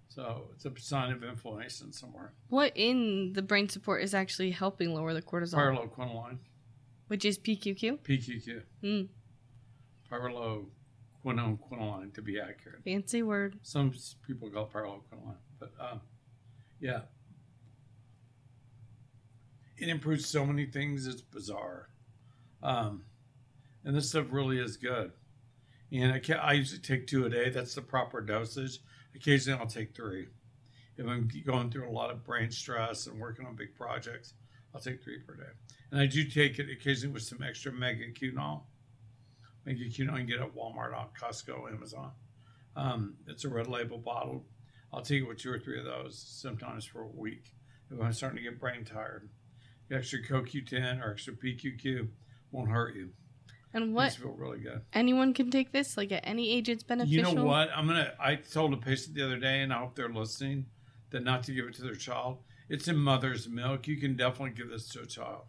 So 0.08 0.48
it's 0.54 0.64
a 0.64 0.72
sign 0.80 1.12
of 1.12 1.22
inflammation 1.22 1.92
somewhere. 1.92 2.32
What 2.48 2.72
in 2.74 3.32
the 3.34 3.42
brain 3.42 3.68
support 3.68 4.02
is 4.02 4.12
actually 4.14 4.50
helping 4.50 4.92
lower 4.94 5.14
the 5.14 5.22
cortisol, 5.22 5.54
Pyrroloquinoline, 5.54 6.38
which 7.08 7.24
is 7.24 7.38
PQQ? 7.38 7.98
PQQ, 8.00 8.62
Mm, 8.82 9.08
pyrroloquinoline 11.24 12.12
to 12.14 12.22
be 12.22 12.40
accurate. 12.40 12.82
fancy 12.84 13.22
word. 13.22 13.58
Some 13.62 13.92
people 14.26 14.50
call 14.50 14.64
it 14.64 14.72
pyrroloquinoline, 14.72 15.36
but 15.58 15.72
um, 15.78 16.00
yeah, 16.80 17.00
it 19.78 19.88
improves 19.88 20.26
so 20.26 20.44
many 20.44 20.66
things. 20.66 21.06
It's 21.06 21.22
bizarre, 21.22 21.88
um, 22.62 23.04
and 23.84 23.94
this 23.94 24.08
stuff 24.08 24.26
really 24.30 24.58
is 24.58 24.76
good. 24.76 25.12
And 25.92 26.12
I, 26.12 26.20
ca 26.20 26.34
I 26.34 26.52
usually 26.52 26.80
take 26.80 27.06
two 27.06 27.26
a 27.26 27.28
day. 27.28 27.50
That's 27.50 27.74
the 27.74 27.82
proper 27.82 28.20
dosage. 28.20 28.78
Occasionally, 29.14 29.58
I'll 29.60 29.66
take 29.66 29.94
three. 29.94 30.28
If 30.96 31.06
I'm 31.06 31.28
going 31.44 31.70
through 31.70 31.88
a 31.88 31.90
lot 31.90 32.10
of 32.10 32.24
brain 32.24 32.50
stress 32.50 33.06
and 33.06 33.18
working 33.18 33.46
on 33.46 33.56
big 33.56 33.74
projects, 33.74 34.34
I'll 34.74 34.80
take 34.80 35.02
three 35.02 35.18
per 35.18 35.34
day. 35.34 35.50
And 35.90 36.00
I 36.00 36.06
do 36.06 36.24
take 36.24 36.58
it 36.58 36.70
occasionally 36.70 37.14
with 37.14 37.22
some 37.22 37.42
extra 37.42 37.72
Mega 37.72 38.04
Qunol. 38.12 38.62
Mega 39.66 39.84
Qunol 39.84 39.98
you 39.98 40.06
can 40.06 40.26
get 40.26 40.40
at 40.40 40.54
Walmart, 40.54 40.96
on 40.96 41.08
Costco, 41.18 41.72
Amazon. 41.72 42.12
Um, 42.76 43.14
it's 43.26 43.44
a 43.44 43.48
red 43.48 43.66
label 43.66 43.98
bottle. 43.98 44.44
I'll 44.92 45.02
take 45.02 45.22
it 45.22 45.28
with 45.28 45.38
two 45.38 45.52
or 45.52 45.58
three 45.58 45.78
of 45.78 45.84
those, 45.84 46.18
sometimes 46.18 46.84
for 46.84 47.02
a 47.02 47.06
week. 47.06 47.54
If 47.90 48.00
I'm 48.00 48.12
starting 48.12 48.38
to 48.38 48.42
get 48.42 48.60
brain 48.60 48.84
tired, 48.84 49.28
the 49.88 49.96
extra 49.96 50.22
CoQ10 50.22 51.04
or 51.04 51.12
extra 51.12 51.34
PQQ 51.34 52.08
won't 52.50 52.70
hurt 52.70 52.94
you. 52.96 53.10
And 53.72 53.94
what 53.94 54.12
feel 54.12 54.32
really 54.32 54.58
good. 54.58 54.82
anyone 54.92 55.32
can 55.32 55.50
take 55.50 55.70
this, 55.70 55.96
like 55.96 56.10
at 56.10 56.26
any 56.26 56.50
age, 56.50 56.68
it's 56.68 56.82
beneficial. 56.82 57.30
You 57.30 57.36
know 57.36 57.44
what? 57.44 57.70
I'm 57.74 57.86
gonna. 57.86 58.12
I 58.18 58.34
told 58.34 58.72
a 58.72 58.76
patient 58.76 59.14
the 59.14 59.24
other 59.24 59.38
day, 59.38 59.60
and 59.60 59.72
I 59.72 59.78
hope 59.78 59.94
they're 59.94 60.08
listening, 60.08 60.66
that 61.10 61.22
not 61.22 61.44
to 61.44 61.52
give 61.52 61.66
it 61.66 61.74
to 61.74 61.82
their 61.82 61.94
child. 61.94 62.38
It's 62.68 62.88
in 62.88 62.96
mother's 62.96 63.48
milk. 63.48 63.86
You 63.86 63.96
can 63.96 64.16
definitely 64.16 64.56
give 64.56 64.70
this 64.70 64.88
to 64.90 65.02
a 65.02 65.06
child. 65.06 65.42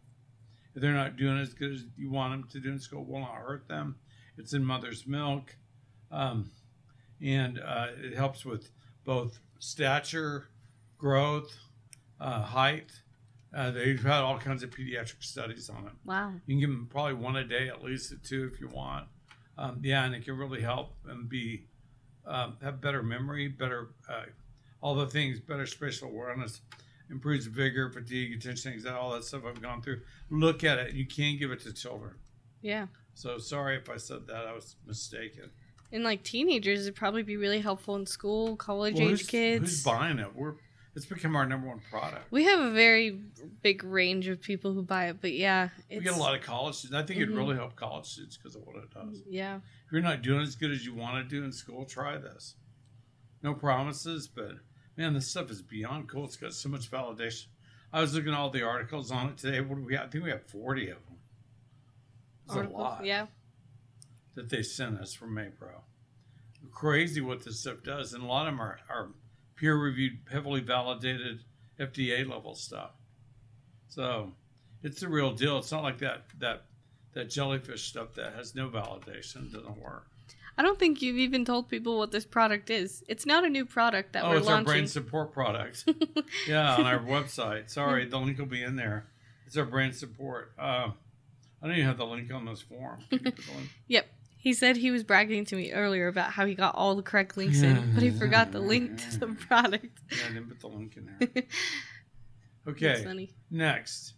if 0.75 0.81
they're 0.81 0.93
not 0.93 1.17
doing 1.17 1.39
as 1.39 1.53
good 1.53 1.73
as 1.73 1.85
you 1.97 2.11
want 2.11 2.33
them 2.33 2.49
to 2.51 2.59
do 2.59 2.71
in 2.71 2.79
school, 2.79 3.01
it 3.01 3.07
will 3.07 3.21
not 3.21 3.33
hurt 3.33 3.67
them. 3.67 3.95
It's 4.37 4.53
in 4.53 4.63
mother's 4.63 5.07
milk, 5.07 5.55
um, 6.11 6.51
and 7.21 7.59
uh, 7.59 7.87
it 7.97 8.15
helps 8.15 8.45
with 8.45 8.69
both 9.03 9.39
stature, 9.59 10.47
growth, 10.97 11.51
uh, 12.19 12.41
height. 12.41 12.91
Uh, 13.53 13.71
they've 13.71 14.01
had 14.01 14.21
all 14.21 14.37
kinds 14.37 14.63
of 14.63 14.69
pediatric 14.69 15.21
studies 15.23 15.69
on 15.69 15.85
it. 15.85 15.93
Wow. 16.05 16.31
You 16.45 16.55
can 16.55 16.59
give 16.59 16.69
them 16.69 16.87
probably 16.89 17.15
one 17.15 17.35
a 17.35 17.43
day, 17.43 17.67
at 17.67 17.83
least 17.83 18.13
two 18.23 18.49
if 18.53 18.61
you 18.61 18.69
want. 18.69 19.07
Um, 19.57 19.79
yeah, 19.83 20.05
and 20.05 20.15
it 20.15 20.23
can 20.23 20.37
really 20.37 20.61
help 20.61 21.01
them 21.03 21.27
be 21.27 21.67
um, 22.25 22.57
have 22.61 22.81
better 22.81 23.03
memory, 23.03 23.47
better 23.47 23.89
uh, 24.09 24.23
all 24.81 24.95
the 24.95 25.07
things, 25.07 25.39
better 25.39 25.65
spatial 25.65 26.07
awareness, 26.07 26.61
improves 27.09 27.45
vigor, 27.45 27.89
fatigue, 27.91 28.33
attention, 28.33 28.73
anxiety, 28.73 28.97
all 28.97 29.11
that 29.11 29.23
stuff 29.23 29.43
I've 29.47 29.61
gone 29.61 29.81
through. 29.81 30.01
Look 30.29 30.63
at 30.63 30.79
it. 30.79 30.93
You 30.93 31.05
can 31.05 31.37
give 31.37 31.51
it 31.51 31.59
to 31.61 31.73
children. 31.73 32.13
Yeah. 32.61 32.87
So 33.13 33.37
sorry 33.37 33.75
if 33.75 33.89
I 33.89 33.97
said 33.97 34.27
that. 34.27 34.47
I 34.47 34.53
was 34.53 34.75
mistaken. 34.85 35.51
And 35.91 36.03
like 36.03 36.23
teenagers, 36.23 36.81
it'd 36.81 36.95
probably 36.95 37.23
be 37.23 37.37
really 37.37 37.59
helpful 37.59 37.95
in 37.95 38.05
school, 38.05 38.55
college 38.55 38.95
Well, 38.99 39.09
age 39.09 39.27
kids. 39.27 39.59
who's 39.69 39.83
buying 39.83 40.19
it? 40.19 40.35
We're 40.35 40.53
it's 40.93 41.05
become 41.05 41.37
our 41.37 41.45
number 41.45 41.67
one 41.69 41.79
product. 41.89 42.29
we 42.31 42.43
have 42.43 42.59
a 42.59 42.71
very 42.71 43.11
big 43.61 43.81
range 43.83 44.27
of 44.27 44.41
people 44.41 44.73
who 44.73 44.83
buy 44.83 45.05
it, 45.07 45.21
but 45.21 45.31
yeah, 45.31 45.69
We 45.89 45.99
get 46.01 46.13
a 46.13 46.17
lot 46.19 46.35
of 46.35 46.41
college 46.41 46.75
students. 46.75 47.01
I 47.01 47.05
think 47.07 47.19
Mhm. 47.19 47.23
it'd 47.23 47.35
really 47.35 47.55
help 47.55 47.77
college 47.77 48.05
students 48.07 48.35
because 48.35 48.55
of 48.57 48.63
what 48.65 48.75
it 48.75 48.89
does. 48.93 49.21
yeah. 49.29 49.57
If 49.85 49.91
you're 49.93 50.01
not 50.01 50.21
doing 50.21 50.41
as 50.41 50.55
good 50.55 50.69
as 50.71 50.85
you 50.85 50.93
want 50.93 51.15
to 51.15 51.23
do 51.23 51.45
in 51.45 51.51
school, 51.53 51.85
try 51.85 52.17
this. 52.17 52.55
No 53.41 53.53
promises, 53.53 54.27
but 54.27 54.57
man, 54.97 55.13
this 55.13 55.27
stuff 55.29 55.49
is 55.49 55.61
beyond 55.61 56.09
cool. 56.09 56.25
It's 56.25 56.35
got 56.35 56.53
so 56.53 56.67
much 56.67 56.91
validation. 56.91 57.47
I 57.93 58.01
was 58.01 58.13
looking 58.13 58.33
at 58.33 58.37
all 58.37 58.49
the 58.49 58.61
articles 58.63 59.11
on 59.11 59.29
it 59.29 59.37
today. 59.37 59.61
What 59.61 59.75
do 59.77 59.83
we 59.85 59.95
have? 59.95 60.07
I 60.07 60.09
think 60.09 60.23
we 60.25 60.29
have 60.29 60.45
40 60.45 60.89
of 60.89 60.97
them. 61.05 61.17
It's 62.45 62.55
a 62.55 62.63
lot 62.63 63.05
Yeah. 63.05 63.27
That 64.35 64.49
they 64.49 64.63
sent 64.63 64.99
us 64.99 65.13
from 65.13 65.35
Maypro. 65.35 65.81
Crazy 66.71 67.21
what 67.21 67.43
this 67.43 67.59
stuff 67.59 67.83
does. 67.83 68.13
And 68.13 68.23
a 68.23 68.27
lot 68.27 68.47
of 68.47 68.53
them 68.53 68.61
are, 68.61 68.79
are 68.89 69.09
peer 69.55 69.75
reviewed, 69.75 70.19
heavily 70.31 70.61
validated 70.61 71.41
FDA 71.79 72.27
level 72.27 72.55
stuff. 72.55 72.91
So 73.87 74.31
it's 74.83 75.01
the 75.01 75.09
real 75.09 75.33
deal. 75.33 75.57
It's 75.57 75.71
not 75.71 75.83
like 75.83 75.97
that 75.99 76.25
that 76.39 76.63
that 77.13 77.29
jellyfish 77.29 77.83
stuff 77.89 78.13
that 78.15 78.33
has 78.33 78.55
no 78.55 78.69
validation 78.69 79.51
doesn't 79.51 79.77
work. 79.77 80.07
I 80.57 80.63
don't 80.63 80.77
think 80.77 81.01
you've 81.01 81.17
even 81.17 81.45
told 81.45 81.69
people 81.69 81.97
what 81.97 82.11
this 82.11 82.25
product 82.25 82.69
is. 82.69 83.03
It's 83.07 83.25
not 83.25 83.45
a 83.45 83.49
new 83.49 83.65
product 83.65 84.13
that 84.13 84.23
oh, 84.23 84.29
we're 84.29 84.37
it's 84.37 84.47
our 84.47 84.63
brain 84.63 84.87
support 84.87 85.33
product. 85.33 85.85
yeah, 86.47 86.75
on 86.75 86.85
our 86.85 86.99
website. 86.99 87.69
Sorry, 87.69 88.05
the 88.05 88.17
link 88.17 88.37
will 88.37 88.45
be 88.45 88.63
in 88.63 88.75
there. 88.75 89.07
It's 89.47 89.57
our 89.57 89.65
brain 89.65 89.93
support. 89.93 90.53
Uh, 90.59 90.91
I 91.61 91.67
don't 91.67 91.75
even 91.75 91.85
have 91.85 91.97
the 91.97 92.05
link 92.05 92.33
on 92.33 92.45
this 92.45 92.61
form. 92.61 93.03
Can 93.09 93.19
you 93.19 93.31
put 93.31 93.37
the 93.37 93.51
link? 93.53 93.69
Yep. 93.87 94.05
He 94.41 94.53
said 94.53 94.75
he 94.75 94.89
was 94.89 95.03
bragging 95.03 95.45
to 95.45 95.55
me 95.55 95.71
earlier 95.71 96.07
about 96.07 96.31
how 96.31 96.47
he 96.47 96.55
got 96.55 96.73
all 96.73 96.95
the 96.95 97.03
correct 97.03 97.37
links 97.37 97.61
in, 97.61 97.93
but 97.93 98.01
he 98.01 98.09
forgot 98.09 98.51
the 98.51 98.59
link 98.59 98.97
to 99.11 99.19
the 99.19 99.27
product. 99.27 99.99
Yeah, 100.09 100.17
I 100.25 100.33
didn't 100.33 100.47
put 100.49 100.59
the 100.59 100.67
link 100.67 100.97
in 100.97 101.11
there. 101.19 101.43
Okay, 102.67 103.03
funny. 103.03 103.33
next. 103.49 104.13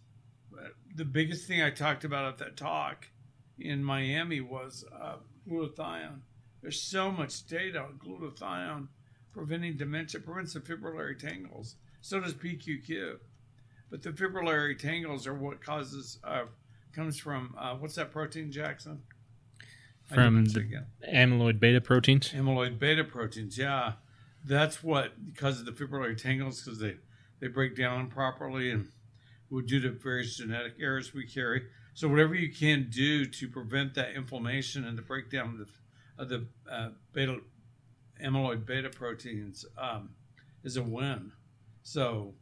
The 0.96 1.04
biggest 1.04 1.48
thing 1.48 1.62
I 1.62 1.70
talked 1.70 2.04
about 2.04 2.26
at 2.26 2.38
that 2.38 2.56
talk 2.58 3.08
in 3.58 3.82
Miami 3.82 4.40
was 4.42 4.84
uh, 5.00 5.16
glutathione. 5.48 6.20
There's 6.60 6.80
so 6.80 7.10
much 7.10 7.46
data 7.46 7.80
on 7.80 7.98
glutathione 8.04 8.88
preventing 9.32 9.76
dementia, 9.76 10.20
prevents 10.20 10.52
the 10.52 10.60
fibrillary 10.60 11.18
tangles. 11.18 11.76
So 12.02 12.20
does 12.20 12.34
PQQ. 12.34 13.16
But 13.90 14.02
the 14.02 14.10
fibrillary 14.10 14.78
tangles 14.78 15.26
are 15.26 15.34
what 15.34 15.62
causes, 15.62 16.18
uh, 16.22 16.44
comes 16.92 17.18
from, 17.18 17.54
uh, 17.58 17.74
what's 17.76 17.94
that 17.96 18.12
protein, 18.12 18.52
Jackson? 18.52 19.02
From 20.06 20.44
the- 20.44 20.60
again. 20.60 20.86
Amyloid 21.12 21.58
beta 21.58 21.80
proteins. 21.80 22.30
Amyloid 22.32 22.78
beta 22.78 23.04
proteins, 23.04 23.56
yeah. 23.56 23.94
That's 24.44 24.82
what, 24.82 25.12
because 25.24 25.60
of 25.60 25.66
the 25.66 25.72
fibrillary 25.72 26.20
tangles, 26.20 26.62
because 26.62 26.78
they, 26.78 26.96
they 27.40 27.48
break 27.48 27.76
down 27.76 28.00
improperly 28.00 28.70
and 28.70 28.88
due 29.66 29.80
to 29.80 29.90
various 29.90 30.36
genetic 30.36 30.74
errors 30.80 31.14
we 31.14 31.26
carry. 31.26 31.62
So 31.94 32.08
whatever 32.08 32.34
you 32.34 32.52
can 32.52 32.88
do 32.90 33.24
to 33.24 33.48
prevent 33.48 33.94
that 33.94 34.14
inflammation 34.14 34.84
and 34.84 34.98
the 34.98 35.02
breakdown 35.02 35.50
of 35.50 35.58
the, 35.58 36.22
of 36.22 36.28
the 36.28 36.46
uh, 36.70 36.88
beta 37.12 37.38
amyloid 38.22 38.66
beta 38.66 38.90
proteins 38.90 39.64
um, 39.78 40.10
is 40.64 40.76
a 40.76 40.82
win. 40.82 41.32
So 41.82 42.34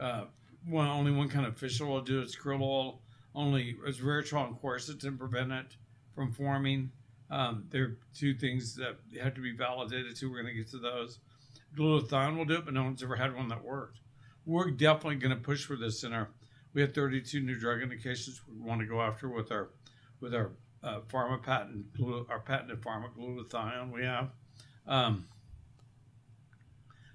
uh, 0.00 0.24
one 0.66 0.86
only 0.86 1.10
one 1.10 1.28
kind 1.28 1.46
of 1.46 1.56
fish 1.56 1.80
oil 1.80 1.88
will 1.88 2.00
do 2.02 2.20
it. 2.20 2.24
It's 2.24 2.36
krill 2.36 2.62
oil. 2.62 3.00
Only 3.34 3.74
resveratrol 3.74 4.48
and 4.48 4.56
quercetin 4.60 5.18
prevent 5.18 5.52
it 5.52 5.76
from 6.14 6.32
forming. 6.32 6.90
Um, 7.30 7.64
there 7.70 7.84
are 7.84 7.96
two 8.14 8.34
things 8.34 8.74
that 8.76 8.96
have 9.22 9.34
to 9.34 9.40
be 9.40 9.52
validated 9.56 10.16
too. 10.16 10.30
We're 10.30 10.42
going 10.42 10.54
to 10.54 10.60
get 10.60 10.70
to 10.72 10.78
those. 10.78 11.20
Glutathione 11.76 12.36
will 12.36 12.44
do 12.44 12.54
it, 12.56 12.64
but 12.64 12.74
no 12.74 12.82
one's 12.82 13.02
ever 13.02 13.14
had 13.16 13.34
one 13.36 13.48
that 13.48 13.62
worked. 13.62 14.00
We're 14.44 14.70
definitely 14.72 15.16
going 15.16 15.36
to 15.36 15.40
push 15.42 15.64
for 15.64 15.76
this 15.76 16.02
in 16.02 16.12
our. 16.12 16.30
We 16.74 16.80
have 16.82 16.94
32 16.94 17.40
new 17.40 17.58
drug 17.58 17.82
indications 17.82 18.40
we 18.48 18.58
want 18.60 18.80
to 18.80 18.86
go 18.86 19.00
after 19.00 19.28
with 19.28 19.52
our 19.52 19.70
with 20.20 20.34
our 20.34 20.52
uh, 20.82 21.00
pharma 21.08 21.42
patent, 21.42 21.86
our 22.28 22.40
patented 22.40 22.80
pharma 22.80 23.10
glutathione. 23.16 23.92
We 23.92 24.04
have. 24.04 24.30
Um, 24.86 25.26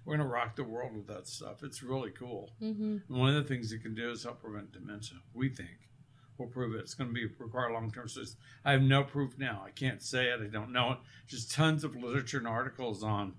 we're 0.05 0.15
going 0.17 0.27
to 0.27 0.31
rock 0.33 0.55
the 0.55 0.63
world 0.63 0.95
with 0.95 1.07
that 1.07 1.27
stuff. 1.27 1.63
It's 1.63 1.81
really 1.81 2.11
cool. 2.11 2.51
hmm 2.59 2.97
And 3.09 3.17
one 3.19 3.35
of 3.35 3.43
the 3.43 3.43
things 3.49 3.71
it 3.71 3.79
can 3.81 3.95
do 3.95 4.11
is 4.11 4.23
help 4.23 4.39
prevent 4.41 4.71
dementia. 4.71 5.17
We 5.33 5.49
think 5.49 5.89
we'll 6.37 6.47
prove 6.49 6.75
it. 6.75 6.79
It's 6.79 6.93
going 6.93 7.09
to 7.09 7.13
be 7.13 7.25
require 7.39 7.71
long 7.71 7.91
term 7.91 8.07
studies. 8.07 8.35
I 8.63 8.71
have 8.71 8.81
no 8.81 9.03
proof 9.03 9.37
now. 9.37 9.63
I 9.65 9.71
can't 9.71 10.01
say 10.01 10.25
it. 10.27 10.41
I 10.41 10.47
don't 10.47 10.71
know 10.71 10.93
it. 10.93 10.97
Just 11.27 11.51
tons 11.51 11.83
of 11.83 11.95
literature 11.95 12.37
and 12.39 12.47
articles 12.47 13.03
on 13.03 13.33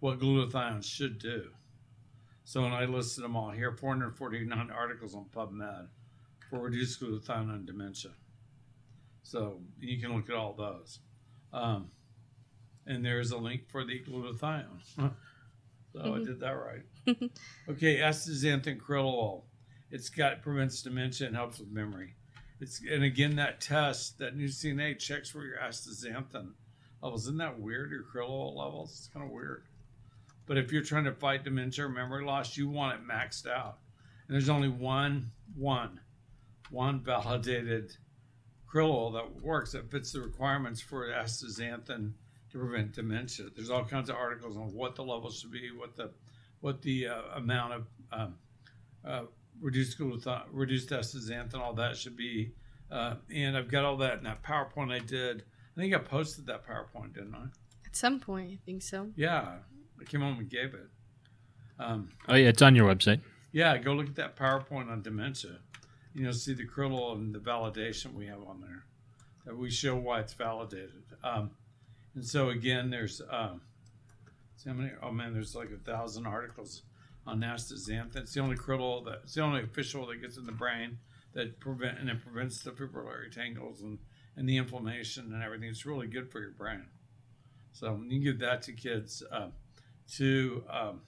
what 0.00 0.18
glutathione 0.20 0.84
should 0.84 1.18
do. 1.18 1.50
So, 2.44 2.64
and 2.64 2.74
I 2.74 2.84
listed 2.84 3.24
them 3.24 3.36
all 3.36 3.50
here 3.50 3.72
449 3.72 4.70
articles 4.70 5.14
on 5.14 5.24
PubMed 5.34 5.86
for 6.50 6.60
reduced 6.60 7.00
glutathione 7.00 7.54
and 7.54 7.66
dementia. 7.66 8.10
So 9.22 9.60
you 9.80 9.98
can 10.00 10.14
look 10.14 10.28
at 10.28 10.36
all 10.36 10.52
those. 10.52 10.98
Um, 11.52 11.90
and 12.86 13.02
there's 13.04 13.30
a 13.30 13.38
link 13.38 13.62
for 13.70 13.84
the 13.84 14.00
glutathione. 14.00 14.66
so 14.96 15.12
I 15.94 16.00
Mhm. 16.08 16.26
did 16.26 16.40
that 16.40 16.50
right. 16.50 16.82
okay, 17.70 17.98
astaxanthin 17.98 18.78
krill 18.78 19.04
oil. 19.06 19.46
It's 19.90 20.10
got 20.10 20.42
prevents 20.42 20.82
dementia 20.82 21.28
and 21.28 21.36
helps 21.36 21.60
with 21.60 21.70
memory. 21.70 22.14
It's 22.64 22.80
and 22.90 23.04
again 23.04 23.36
that 23.36 23.60
test 23.60 24.18
that 24.20 24.36
new 24.36 24.48
CNA 24.48 24.98
checks 24.98 25.28
for 25.28 25.44
your 25.44 25.58
astaxanthin 25.58 26.52
levels. 27.02 27.24
Isn't 27.24 27.36
that 27.36 27.60
weird? 27.60 27.90
Your 27.90 28.04
krill 28.04 28.56
levels. 28.56 28.90
It's 28.98 29.08
kind 29.08 29.22
of 29.22 29.30
weird. 29.30 29.64
But 30.46 30.56
if 30.56 30.72
you're 30.72 30.82
trying 30.82 31.04
to 31.04 31.12
fight 31.12 31.44
dementia 31.44 31.84
or 31.84 31.90
memory 31.90 32.24
loss, 32.24 32.56
you 32.56 32.70
want 32.70 32.98
it 32.98 33.06
maxed 33.06 33.46
out. 33.46 33.80
And 34.26 34.34
there's 34.34 34.48
only 34.48 34.70
one, 34.70 35.30
one, 35.54 36.00
one 36.70 37.00
validated 37.00 37.94
krill 38.66 38.88
oil 38.88 39.12
that 39.12 39.42
works 39.42 39.72
that 39.72 39.90
fits 39.90 40.12
the 40.12 40.22
requirements 40.22 40.80
for 40.80 41.08
astaxanthin 41.08 42.12
to 42.50 42.58
prevent 42.58 42.92
dementia. 42.92 43.46
There's 43.54 43.68
all 43.68 43.84
kinds 43.84 44.08
of 44.08 44.16
articles 44.16 44.56
on 44.56 44.72
what 44.72 44.94
the 44.94 45.04
levels 45.04 45.38
should 45.38 45.52
be, 45.52 45.70
what 45.70 45.96
the 45.96 46.12
what 46.62 46.80
the 46.80 47.08
uh, 47.08 47.22
amount 47.34 47.74
of 47.74 47.86
um, 48.10 48.34
uh, 49.04 49.24
reduced 49.60 49.98
glutathione, 49.98 50.42
reduced 50.52 50.90
astaxanthin, 50.90 51.56
all 51.58 51.74
that 51.74 51.96
should 51.96 52.16
be. 52.16 52.52
Uh, 52.90 53.14
and 53.34 53.56
I've 53.56 53.70
got 53.70 53.84
all 53.84 53.96
that 53.98 54.18
in 54.18 54.24
that 54.24 54.42
PowerPoint 54.42 54.92
I 54.92 54.98
did. 54.98 55.42
I 55.76 55.80
think 55.80 55.94
I 55.94 55.98
posted 55.98 56.46
that 56.46 56.66
PowerPoint, 56.66 57.14
didn't 57.14 57.34
I? 57.34 57.44
At 57.86 57.96
some 57.96 58.20
point, 58.20 58.50
I 58.52 58.58
think 58.64 58.82
so. 58.82 59.10
Yeah, 59.16 59.56
I 60.00 60.04
came 60.04 60.20
home 60.20 60.38
and 60.38 60.48
gave 60.48 60.74
it. 60.74 60.88
Um, 61.78 62.10
Oh 62.28 62.34
yeah, 62.34 62.48
it's 62.48 62.62
on 62.62 62.76
your 62.76 62.92
website. 62.92 63.20
yeah, 63.52 63.76
go 63.78 63.92
look 63.94 64.06
at 64.08 64.14
that 64.16 64.36
PowerPoint 64.36 64.90
on 64.90 65.02
dementia. 65.02 65.58
You'll 66.14 66.32
see 66.32 66.54
the 66.54 66.66
krill 66.66 67.12
and 67.16 67.34
the 67.34 67.40
validation 67.40 68.14
we 68.14 68.26
have 68.26 68.42
on 68.46 68.60
there. 68.60 68.84
That 69.46 69.58
we 69.58 69.70
show 69.70 69.96
why 69.96 70.20
it's 70.20 70.32
validated. 70.34 71.02
Um, 71.24 71.50
and 72.14 72.24
so 72.24 72.50
again, 72.50 72.90
there's 72.90 73.20
um, 73.30 73.60
see 74.56 74.70
how 74.70 74.76
many? 74.76 74.90
Oh 75.02 75.10
man, 75.10 75.32
there's 75.34 75.56
like 75.56 75.70
a 75.72 75.76
thousand 75.78 76.26
articles 76.26 76.82
on 77.26 77.40
astaxanthin. 77.40 78.16
It's 78.16 78.34
the 78.34 78.40
only 78.40 78.56
krill 78.56 79.04
that 79.04 79.20
it's 79.24 79.34
the 79.34 79.42
only 79.42 79.66
fish 79.66 79.94
oil 79.94 80.06
that 80.06 80.20
gets 80.20 80.36
in 80.36 80.46
the 80.46 80.52
brain 80.52 80.98
that 81.32 81.58
prevent 81.60 81.98
and 81.98 82.08
it 82.08 82.22
prevents 82.22 82.62
the 82.62 82.70
fibrillary 82.70 83.32
tangles 83.32 83.82
and 83.82 83.98
and 84.36 84.48
the 84.48 84.56
inflammation 84.56 85.32
and 85.32 85.42
everything. 85.42 85.68
It's 85.68 85.86
really 85.86 86.06
good 86.06 86.30
for 86.30 86.40
your 86.40 86.50
brain. 86.50 86.86
So 87.72 88.00
you 88.08 88.20
give 88.20 88.40
that 88.40 88.62
to 88.62 88.72
kids. 88.72 89.22
Uh, 89.30 89.48
to 90.16 90.64
um, 90.70 91.00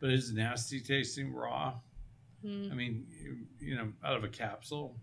but 0.00 0.10
it's 0.10 0.30
nasty 0.30 0.80
tasting 0.80 1.32
raw. 1.32 1.74
Mm. 2.44 2.70
I 2.70 2.74
mean, 2.74 3.06
you, 3.22 3.36
you 3.58 3.76
know, 3.76 3.92
out 4.04 4.16
of 4.16 4.24
a 4.24 4.28
capsule. 4.28 4.96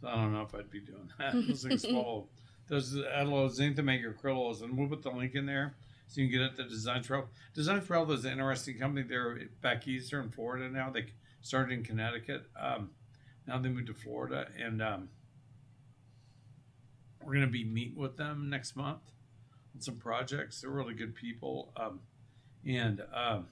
So 0.00 0.08
I 0.08 0.16
don't 0.16 0.32
know 0.32 0.42
if 0.42 0.54
I'd 0.54 0.70
be 0.70 0.80
doing 0.80 1.10
that. 1.18 1.32
Those 1.32 1.62
things 1.62 1.82
swallow. 1.88 2.28
Those 2.68 2.94
xanthomega 2.94 4.14
krillos, 4.18 4.62
and 4.62 4.76
we'll 4.76 4.88
put 4.88 5.02
the 5.02 5.10
link 5.10 5.34
in 5.34 5.46
there 5.46 5.76
so 6.06 6.20
you 6.20 6.28
can 6.28 6.38
get 6.38 6.52
it 6.52 6.56
to 6.56 6.68
Design 6.68 7.02
Trail. 7.02 7.28
Design 7.54 7.80
Trail 7.84 8.10
is 8.12 8.24
an 8.24 8.32
interesting 8.32 8.78
company. 8.78 9.06
They're 9.06 9.38
back 9.60 9.86
east, 9.88 10.10
they're 10.10 10.20
in 10.20 10.30
Florida 10.30 10.68
now. 10.68 10.90
They 10.90 11.06
started 11.40 11.72
in 11.72 11.84
Connecticut. 11.84 12.44
Um, 12.60 12.90
Now 13.46 13.58
they 13.58 13.68
moved 13.68 13.88
to 13.88 13.94
Florida, 13.94 14.48
and 14.58 14.80
um, 14.82 15.08
we're 17.22 17.34
going 17.34 17.46
to 17.46 17.52
be 17.52 17.64
meeting 17.64 17.96
with 17.98 18.16
them 18.16 18.48
next 18.50 18.76
month 18.76 19.00
on 19.74 19.80
some 19.80 19.96
projects. 19.96 20.60
They're 20.60 20.70
really 20.70 20.94
good 20.94 21.14
people, 21.14 21.72
um, 21.76 22.00
and 22.66 23.02
um, 23.14 23.48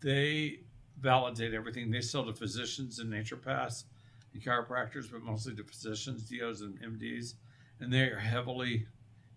they 0.00 0.60
validate 1.00 1.54
everything. 1.54 1.90
They 1.90 2.00
sell 2.00 2.24
to 2.26 2.32
physicians 2.32 2.98
and 2.98 3.12
naturopaths 3.12 3.84
and 4.32 4.42
chiropractors, 4.42 5.10
but 5.10 5.22
mostly 5.22 5.54
to 5.56 5.64
physicians, 5.64 6.28
DOs, 6.28 6.60
and 6.60 6.78
MDs, 6.80 7.34
and 7.80 7.92
they 7.92 8.02
are 8.02 8.18
heavily 8.18 8.86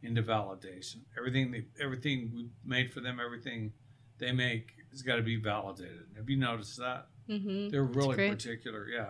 into 0.04 0.24
validation. 0.24 0.98
Everything 1.18 1.52
they, 1.52 1.66
everything 1.82 2.32
we 2.34 2.50
made 2.66 2.92
for 2.92 3.02
them, 3.02 3.20
everything 3.24 3.72
they 4.18 4.32
make 4.32 4.74
has 4.92 5.02
got 5.02 5.16
to 5.16 5.22
be 5.22 5.36
validated. 5.36 6.06
Have 6.18 6.30
you 6.30 6.38
noticed 6.38 6.78
that? 6.78 7.08
Mm-hmm. 7.30 7.70
They're 7.70 7.84
really 7.84 8.30
particular. 8.30 8.88
Yeah. 8.88 9.08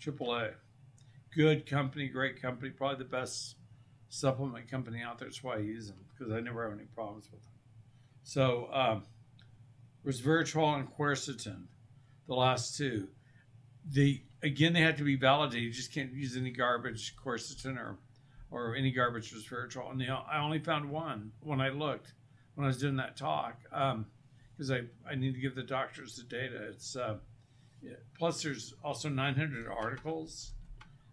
AAA. 0.00 0.52
Good 1.34 1.66
company, 1.66 2.08
great 2.08 2.40
company, 2.40 2.70
probably 2.70 2.98
the 2.98 3.10
best 3.10 3.56
supplement 4.08 4.70
company 4.70 5.02
out 5.02 5.18
there. 5.18 5.28
That's 5.28 5.42
why 5.42 5.56
I 5.56 5.58
use 5.58 5.88
them 5.88 5.98
because 6.16 6.32
I 6.32 6.40
never 6.40 6.64
have 6.64 6.72
any 6.72 6.86
problems 6.86 7.28
with 7.30 7.42
them. 7.42 7.52
So, 8.22 8.68
um, 8.72 9.02
resveratrol 10.06 10.78
and 10.78 10.88
quercetin, 10.94 11.64
the 12.26 12.34
last 12.34 12.76
two. 12.76 13.08
The 13.90 14.22
again, 14.42 14.72
they 14.72 14.80
have 14.80 14.96
to 14.96 15.04
be 15.04 15.16
validated. 15.16 15.62
You 15.62 15.72
just 15.72 15.92
can't 15.92 16.12
use 16.12 16.36
any 16.36 16.50
garbage 16.50 17.14
quercetin 17.16 17.76
or 17.76 17.98
or 18.50 18.74
any 18.74 18.90
garbage 18.90 19.32
resveratrol. 19.32 19.90
And 19.90 20.00
they, 20.00 20.08
I 20.08 20.42
only 20.42 20.58
found 20.58 20.90
one 20.90 21.32
when 21.40 21.60
I 21.60 21.68
looked 21.68 22.12
when 22.54 22.64
I 22.64 22.68
was 22.68 22.78
doing 22.78 22.96
that 22.96 23.16
talk 23.16 23.56
because 23.62 24.70
I 24.70 24.82
I 25.08 25.14
need 25.14 25.34
to 25.34 25.40
give 25.40 25.54
the 25.54 25.62
doctors 25.62 26.16
the 26.16 26.24
data. 26.24 26.68
It's 26.70 26.96
uh, 26.96 27.18
plus 28.18 28.42
there's 28.42 28.74
also 28.82 29.08
900 29.08 29.68
articles 29.68 30.52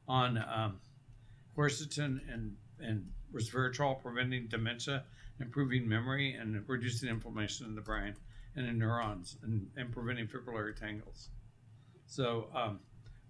on 0.07 0.37
um, 0.37 0.79
quercetin 1.55 2.19
and 2.31 2.55
and 2.79 3.07
resveratrol 3.33 4.01
preventing 4.01 4.47
dementia, 4.47 5.03
improving 5.39 5.87
memory, 5.87 6.33
and 6.33 6.63
reducing 6.67 7.09
inflammation 7.09 7.65
in 7.65 7.75
the 7.75 7.81
brain 7.81 8.15
and 8.55 8.65
in 8.67 8.77
neurons, 8.79 9.37
and, 9.43 9.67
and 9.75 9.91
preventing 9.91 10.27
fibrillary 10.27 10.75
tangles. 10.75 11.29
So, 12.07 12.47
um, 12.55 12.79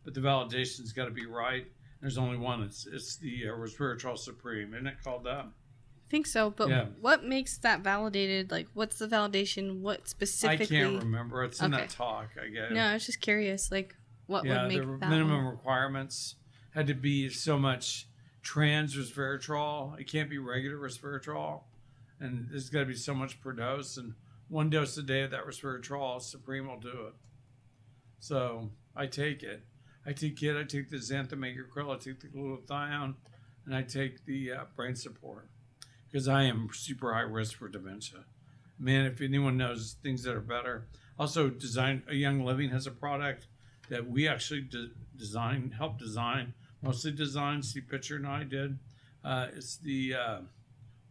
but 0.03 0.13
the 0.13 0.21
validation's 0.21 0.91
got 0.91 1.05
to 1.05 1.11
be 1.11 1.25
right. 1.25 1.65
There's 2.05 2.19
only 2.19 2.37
one. 2.37 2.61
It's 2.61 2.85
it's 2.85 3.15
the 3.15 3.49
uh, 3.49 3.53
resveratrol 3.53 4.15
supreme, 4.15 4.75
isn't 4.75 4.85
it 4.85 4.97
called 5.03 5.23
that? 5.23 5.45
I 5.45 6.07
think 6.07 6.27
so, 6.27 6.51
but 6.51 6.69
Yeah. 6.69 6.85
what 7.01 7.23
makes 7.23 7.57
that 7.57 7.79
validated? 7.81 8.51
Like, 8.51 8.67
what's 8.75 8.99
the 8.99 9.07
validation? 9.07 9.79
What 9.79 10.07
specifically? 10.07 10.77
I 10.77 10.81
can't 10.91 11.03
remember. 11.03 11.43
It's 11.43 11.59
in 11.59 11.73
Okay. 11.73 11.81
that 11.81 11.89
talk. 11.89 12.29
I 12.39 12.49
guess. 12.49 12.69
No, 12.71 12.83
I 12.83 12.93
was 12.93 13.07
just 13.07 13.21
curious. 13.21 13.71
Like, 13.71 13.95
what 14.27 14.45
yeah, 14.45 14.61
would 14.61 14.67
make 14.67 14.81
the 14.81 14.97
that 14.99 15.09
minimum 15.09 15.45
one? 15.45 15.55
requirements 15.55 16.35
had 16.75 16.85
to 16.85 16.93
be 16.93 17.27
so 17.29 17.57
much 17.57 18.07
trans 18.43 18.95
resveratrol. 18.95 19.99
It 19.99 20.03
can't 20.03 20.29
be 20.29 20.37
regular 20.37 20.77
resveratrol, 20.77 21.63
and 22.19 22.49
there's 22.51 22.69
got 22.69 22.81
to 22.81 22.85
be 22.85 22.93
so 22.93 23.15
much 23.15 23.41
per 23.41 23.51
dose. 23.51 23.97
And 23.97 24.13
one 24.47 24.69
dose 24.69 24.95
a 24.99 25.01
day 25.01 25.23
of 25.23 25.31
that 25.31 25.47
resveratrol, 25.47 26.21
Supreme 26.21 26.67
will 26.67 26.79
do 26.79 27.07
it. 27.07 27.15
So 28.19 28.69
I 28.95 29.07
take 29.07 29.41
it. 29.41 29.63
I 30.05 30.13
take 30.13 30.41
it. 30.43 30.55
I 30.55 30.63
take 30.63 30.89
the 30.89 30.97
xanthomegacryl. 30.97 31.93
I 31.93 31.97
take 31.97 32.19
the 32.19 32.27
glutathione, 32.27 33.15
and 33.65 33.75
I 33.75 33.81
take 33.81 34.25
the 34.25 34.51
uh, 34.51 34.63
brain 34.75 34.95
support 34.95 35.49
because 36.11 36.27
I 36.27 36.43
am 36.43 36.69
super 36.73 37.13
high 37.13 37.21
risk 37.21 37.57
for 37.57 37.67
dementia. 37.67 38.25
Man, 38.77 39.05
if 39.05 39.21
anyone 39.21 39.57
knows 39.57 39.95
things 40.03 40.23
that 40.23 40.35
are 40.35 40.41
better, 40.41 40.87
also 41.17 41.49
design 41.49 42.03
a 42.09 42.13
Young 42.13 42.43
Living 42.43 42.69
has 42.69 42.87
a 42.87 42.91
product 42.91 43.47
that 43.89 44.07
we 44.07 44.27
actually 44.27 44.61
de- 44.61 44.91
design, 45.15 45.73
helped 45.77 45.99
design, 45.99 46.53
mostly 46.81 47.11
design. 47.11 47.63
Steve 47.63 47.85
Pitcher 47.89 48.17
and 48.17 48.27
I 48.27 48.43
did. 48.43 48.77
Uh, 49.23 49.47
it's 49.55 49.77
the 49.77 50.15
uh, 50.15 50.39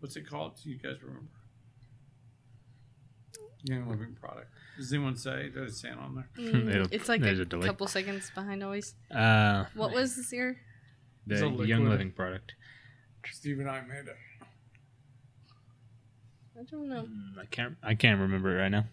what's 0.01 0.17
it 0.17 0.29
called? 0.29 0.61
Do 0.63 0.71
you 0.71 0.79
guys 0.79 1.03
remember? 1.03 1.29
Young 3.65 3.89
Living 3.89 4.15
product. 4.21 4.49
Does 4.77 4.93
anyone 4.93 5.17
say? 5.17 5.45
Did 5.51 5.57
it 5.63 5.73
say 5.75 5.89
it 5.91 5.97
on 5.99 6.15
there? 6.17 6.29
Mm, 6.53 6.89
it's 6.93 7.09
like 7.09 7.21
there's 7.23 7.39
a, 7.39 7.43
a 7.43 7.47
delay. 7.47 7.67
couple 7.67 7.87
seconds 7.87 8.31
behind 8.35 8.63
always. 8.63 8.95
Uh, 9.11 9.65
What 9.75 9.93
was 9.93 10.17
this 10.17 10.33
year? 10.33 10.59
It's 11.27 11.41
the 11.41 11.47
a. 11.47 11.65
Young 11.67 11.89
Living 11.89 12.11
product. 12.11 12.55
Steve 13.31 13.59
and 13.61 13.71
I 13.71 13.81
made 13.83 14.07
it. 14.07 14.17
I 16.59 16.63
don't 16.71 16.89
know. 16.89 17.03
Mm, 17.05 17.39
I 17.41 17.47
can't. 17.47 17.77
I 17.83 17.95
can't 17.95 18.21
remember 18.21 18.57
it 18.59 18.61
right 18.63 18.71
now. 18.71 18.85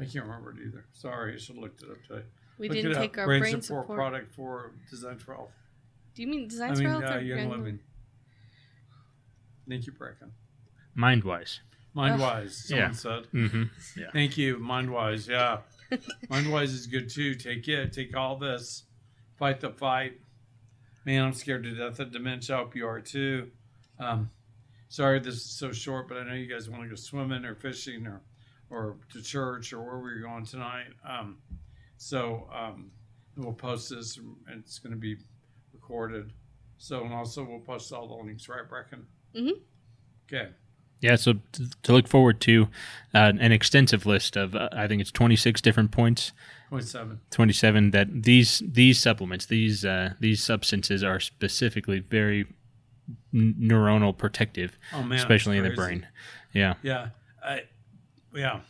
I 0.00 0.04
can't 0.04 0.24
remember 0.26 0.50
it 0.50 0.56
either. 0.66 0.84
Sorry, 0.92 1.34
I 1.34 1.38
should 1.38 1.54
have 1.56 1.62
looked 1.62 1.82
it 1.82 1.90
up 1.90 1.96
today. 2.06 2.22
We 2.58 2.68
Look 2.68 2.76
didn't 2.76 2.90
it 2.92 2.96
up. 2.96 3.02
take 3.02 3.18
our 3.18 3.26
brain, 3.26 3.40
brain, 3.40 3.62
support, 3.62 3.84
support. 3.84 3.96
product 3.98 4.34
for 4.34 4.72
Design 4.90 5.18
for 5.18 5.34
Health. 5.34 5.50
Do 6.14 6.22
you 6.22 6.28
mean 6.28 6.48
design 6.48 6.72
I 6.72 6.74
mean, 6.74 6.88
health 6.88 7.04
uh, 7.04 7.14
or 7.14 7.20
Young 7.20 7.36
brain- 7.48 7.50
Living. 7.50 7.78
Thank 9.68 9.86
you, 9.86 9.92
Brecken. 9.92 10.30
Mindwise. 10.96 11.60
Mindwise, 11.96 12.52
someone 12.52 12.86
Yeah. 12.88 12.92
said. 12.92 13.26
Mm-hmm. 13.34 14.02
Thank 14.12 14.36
you, 14.36 14.56
Mindwise. 14.58 15.28
Yeah, 15.28 15.58
Mindwise 16.30 16.64
is 16.74 16.86
good 16.86 17.08
too. 17.08 17.34
Take 17.34 17.66
it. 17.68 17.92
Take 17.92 18.16
all 18.16 18.36
this. 18.36 18.84
Fight 19.36 19.60
the 19.60 19.70
fight. 19.70 20.20
Man, 21.04 21.24
I'm 21.24 21.32
scared 21.32 21.62
to 21.64 21.74
death 21.74 21.98
of 22.00 22.12
dementia. 22.12 22.56
I 22.56 22.58
hope 22.58 22.76
you 22.76 22.86
are 22.86 23.00
too. 23.00 23.50
Um, 23.98 24.30
sorry 24.88 25.18
this 25.20 25.34
is 25.36 25.50
so 25.58 25.72
short, 25.72 26.08
but 26.08 26.18
I 26.18 26.24
know 26.24 26.34
you 26.34 26.46
guys 26.46 26.68
want 26.70 26.82
to 26.82 26.88
go 26.88 26.94
swimming 26.94 27.44
or 27.44 27.54
fishing 27.54 28.06
or 28.06 28.22
or 28.70 28.96
to 29.12 29.22
church 29.22 29.72
or 29.72 29.80
wherever 29.82 30.10
you're 30.10 30.28
going 30.28 30.44
tonight. 30.44 30.88
Um, 31.08 31.38
so 31.96 32.48
um, 32.54 32.90
we'll 33.36 33.54
post 33.54 33.90
this, 33.90 34.18
and 34.18 34.36
it's 34.60 34.78
going 34.78 34.92
to 34.92 34.98
be 34.98 35.16
recorded. 35.72 36.32
So 36.76 37.02
and 37.04 37.14
also 37.14 37.42
we'll 37.44 37.60
post 37.60 37.92
all 37.92 38.06
the 38.06 38.14
links, 38.26 38.48
right, 38.48 38.68
Brecken? 38.68 39.04
Mhm. 39.34 39.52
Okay. 40.30 40.50
Yeah, 41.00 41.16
so 41.16 41.34
to 41.84 41.92
look 41.92 42.08
forward 42.08 42.40
to 42.42 42.68
uh, 43.14 43.32
an 43.38 43.52
extensive 43.52 44.04
list 44.04 44.36
of 44.36 44.54
uh, 44.56 44.68
I 44.72 44.88
think 44.88 45.00
it's 45.00 45.12
26 45.12 45.60
different 45.60 45.90
points, 45.92 46.32
Point 46.70 46.84
seven. 46.84 47.20
27 47.30 47.92
that 47.92 48.24
these 48.24 48.62
these 48.66 48.98
supplements, 48.98 49.46
these 49.46 49.84
uh, 49.84 50.14
these 50.20 50.42
substances 50.42 51.04
are 51.04 51.20
specifically 51.20 52.00
very 52.00 52.46
n- 53.32 53.54
neuronal 53.60 54.16
protective, 54.16 54.76
Oh 54.92 55.02
man, 55.02 55.18
especially 55.18 55.56
in 55.58 55.64
the 55.64 55.70
brain. 55.70 56.06
Yeah. 56.52 56.74
Yeah, 56.82 57.08
I, 57.44 57.62
yeah, 58.34 58.60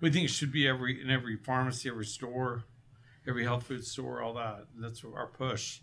we 0.00 0.10
think 0.10 0.26
it 0.26 0.30
should 0.32 0.52
be 0.52 0.68
every 0.68 1.02
in 1.02 1.10
every 1.10 1.36
pharmacy, 1.36 1.88
every 1.88 2.06
store, 2.06 2.64
every 3.26 3.44
health 3.44 3.66
food 3.66 3.84
store, 3.84 4.22
all 4.22 4.34
that. 4.34 4.66
That's 4.76 5.02
our 5.04 5.26
push. 5.26 5.80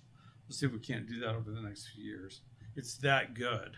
Let's 0.48 0.60
see 0.60 0.66
if 0.66 0.72
we 0.72 0.80
can't 0.80 1.08
do 1.08 1.20
that 1.20 1.36
over 1.36 1.52
the 1.52 1.62
next 1.62 1.90
few 1.90 2.04
years. 2.04 2.42
It's 2.76 2.98
that 3.00 3.34
good. 3.34 3.76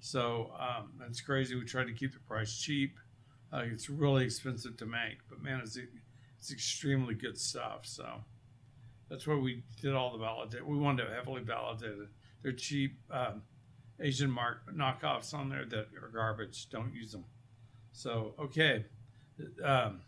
So 0.00 0.52
um, 0.58 0.90
it's 1.08 1.20
crazy. 1.20 1.54
We 1.54 1.64
try 1.64 1.84
to 1.84 1.92
keep 1.92 2.12
the 2.12 2.20
price 2.20 2.56
cheap. 2.56 2.98
Uh, 3.52 3.62
it's 3.64 3.88
really 3.88 4.24
expensive 4.24 4.76
to 4.78 4.86
make, 4.86 5.18
but 5.28 5.42
man, 5.42 5.60
it's 5.62 5.78
it's 6.38 6.52
extremely 6.52 7.14
good 7.14 7.38
stuff. 7.38 7.80
So 7.82 8.06
that's 9.08 9.26
why 9.26 9.34
we 9.34 9.62
did 9.80 9.94
all 9.94 10.12
the 10.12 10.18
validate. 10.18 10.66
We 10.66 10.76
wanted 10.76 11.06
to 11.06 11.14
heavily 11.14 11.42
validate 11.42 11.90
it. 11.90 12.08
They're 12.42 12.52
cheap. 12.52 12.98
Um, 13.10 13.42
Asian 13.98 14.30
mark 14.30 14.58
knockoffs 14.74 15.32
on 15.32 15.48
there 15.48 15.64
that 15.64 15.88
are 16.02 16.08
garbage. 16.12 16.68
Don't 16.68 16.92
use 16.92 17.12
them. 17.12 17.24
So 17.92 18.34
okay, 18.38 18.84
um, 19.64 20.00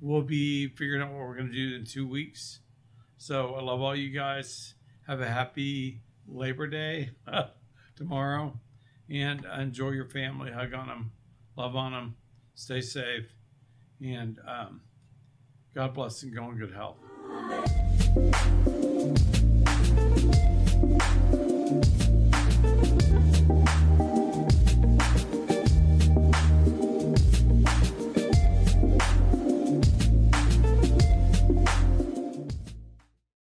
we'll 0.00 0.22
be 0.22 0.68
figuring 0.68 1.02
out 1.02 1.10
what 1.10 1.20
we're 1.20 1.36
going 1.36 1.50
to 1.50 1.54
do 1.54 1.76
in 1.76 1.84
two 1.84 2.06
weeks. 2.06 2.60
So 3.16 3.54
I 3.54 3.62
love 3.62 3.80
all 3.80 3.94
you 3.94 4.10
guys. 4.10 4.74
Have 5.06 5.20
a 5.20 5.28
happy 5.28 6.00
Labor 6.26 6.66
Day 6.66 7.10
tomorrow, 7.96 8.58
and 9.10 9.44
enjoy 9.58 9.90
your 9.90 10.08
family. 10.08 10.50
Hug 10.50 10.74
on 10.74 10.88
them, 10.88 11.12
love 11.56 11.76
on 11.76 11.92
them, 11.92 12.16
stay 12.54 12.80
safe, 12.80 13.26
and 14.00 14.38
um, 14.46 14.80
God 15.74 15.94
bless 15.94 16.22
and 16.22 16.34
go 16.34 16.50
in 16.50 16.58
good 16.58 16.74
health. 16.74 16.98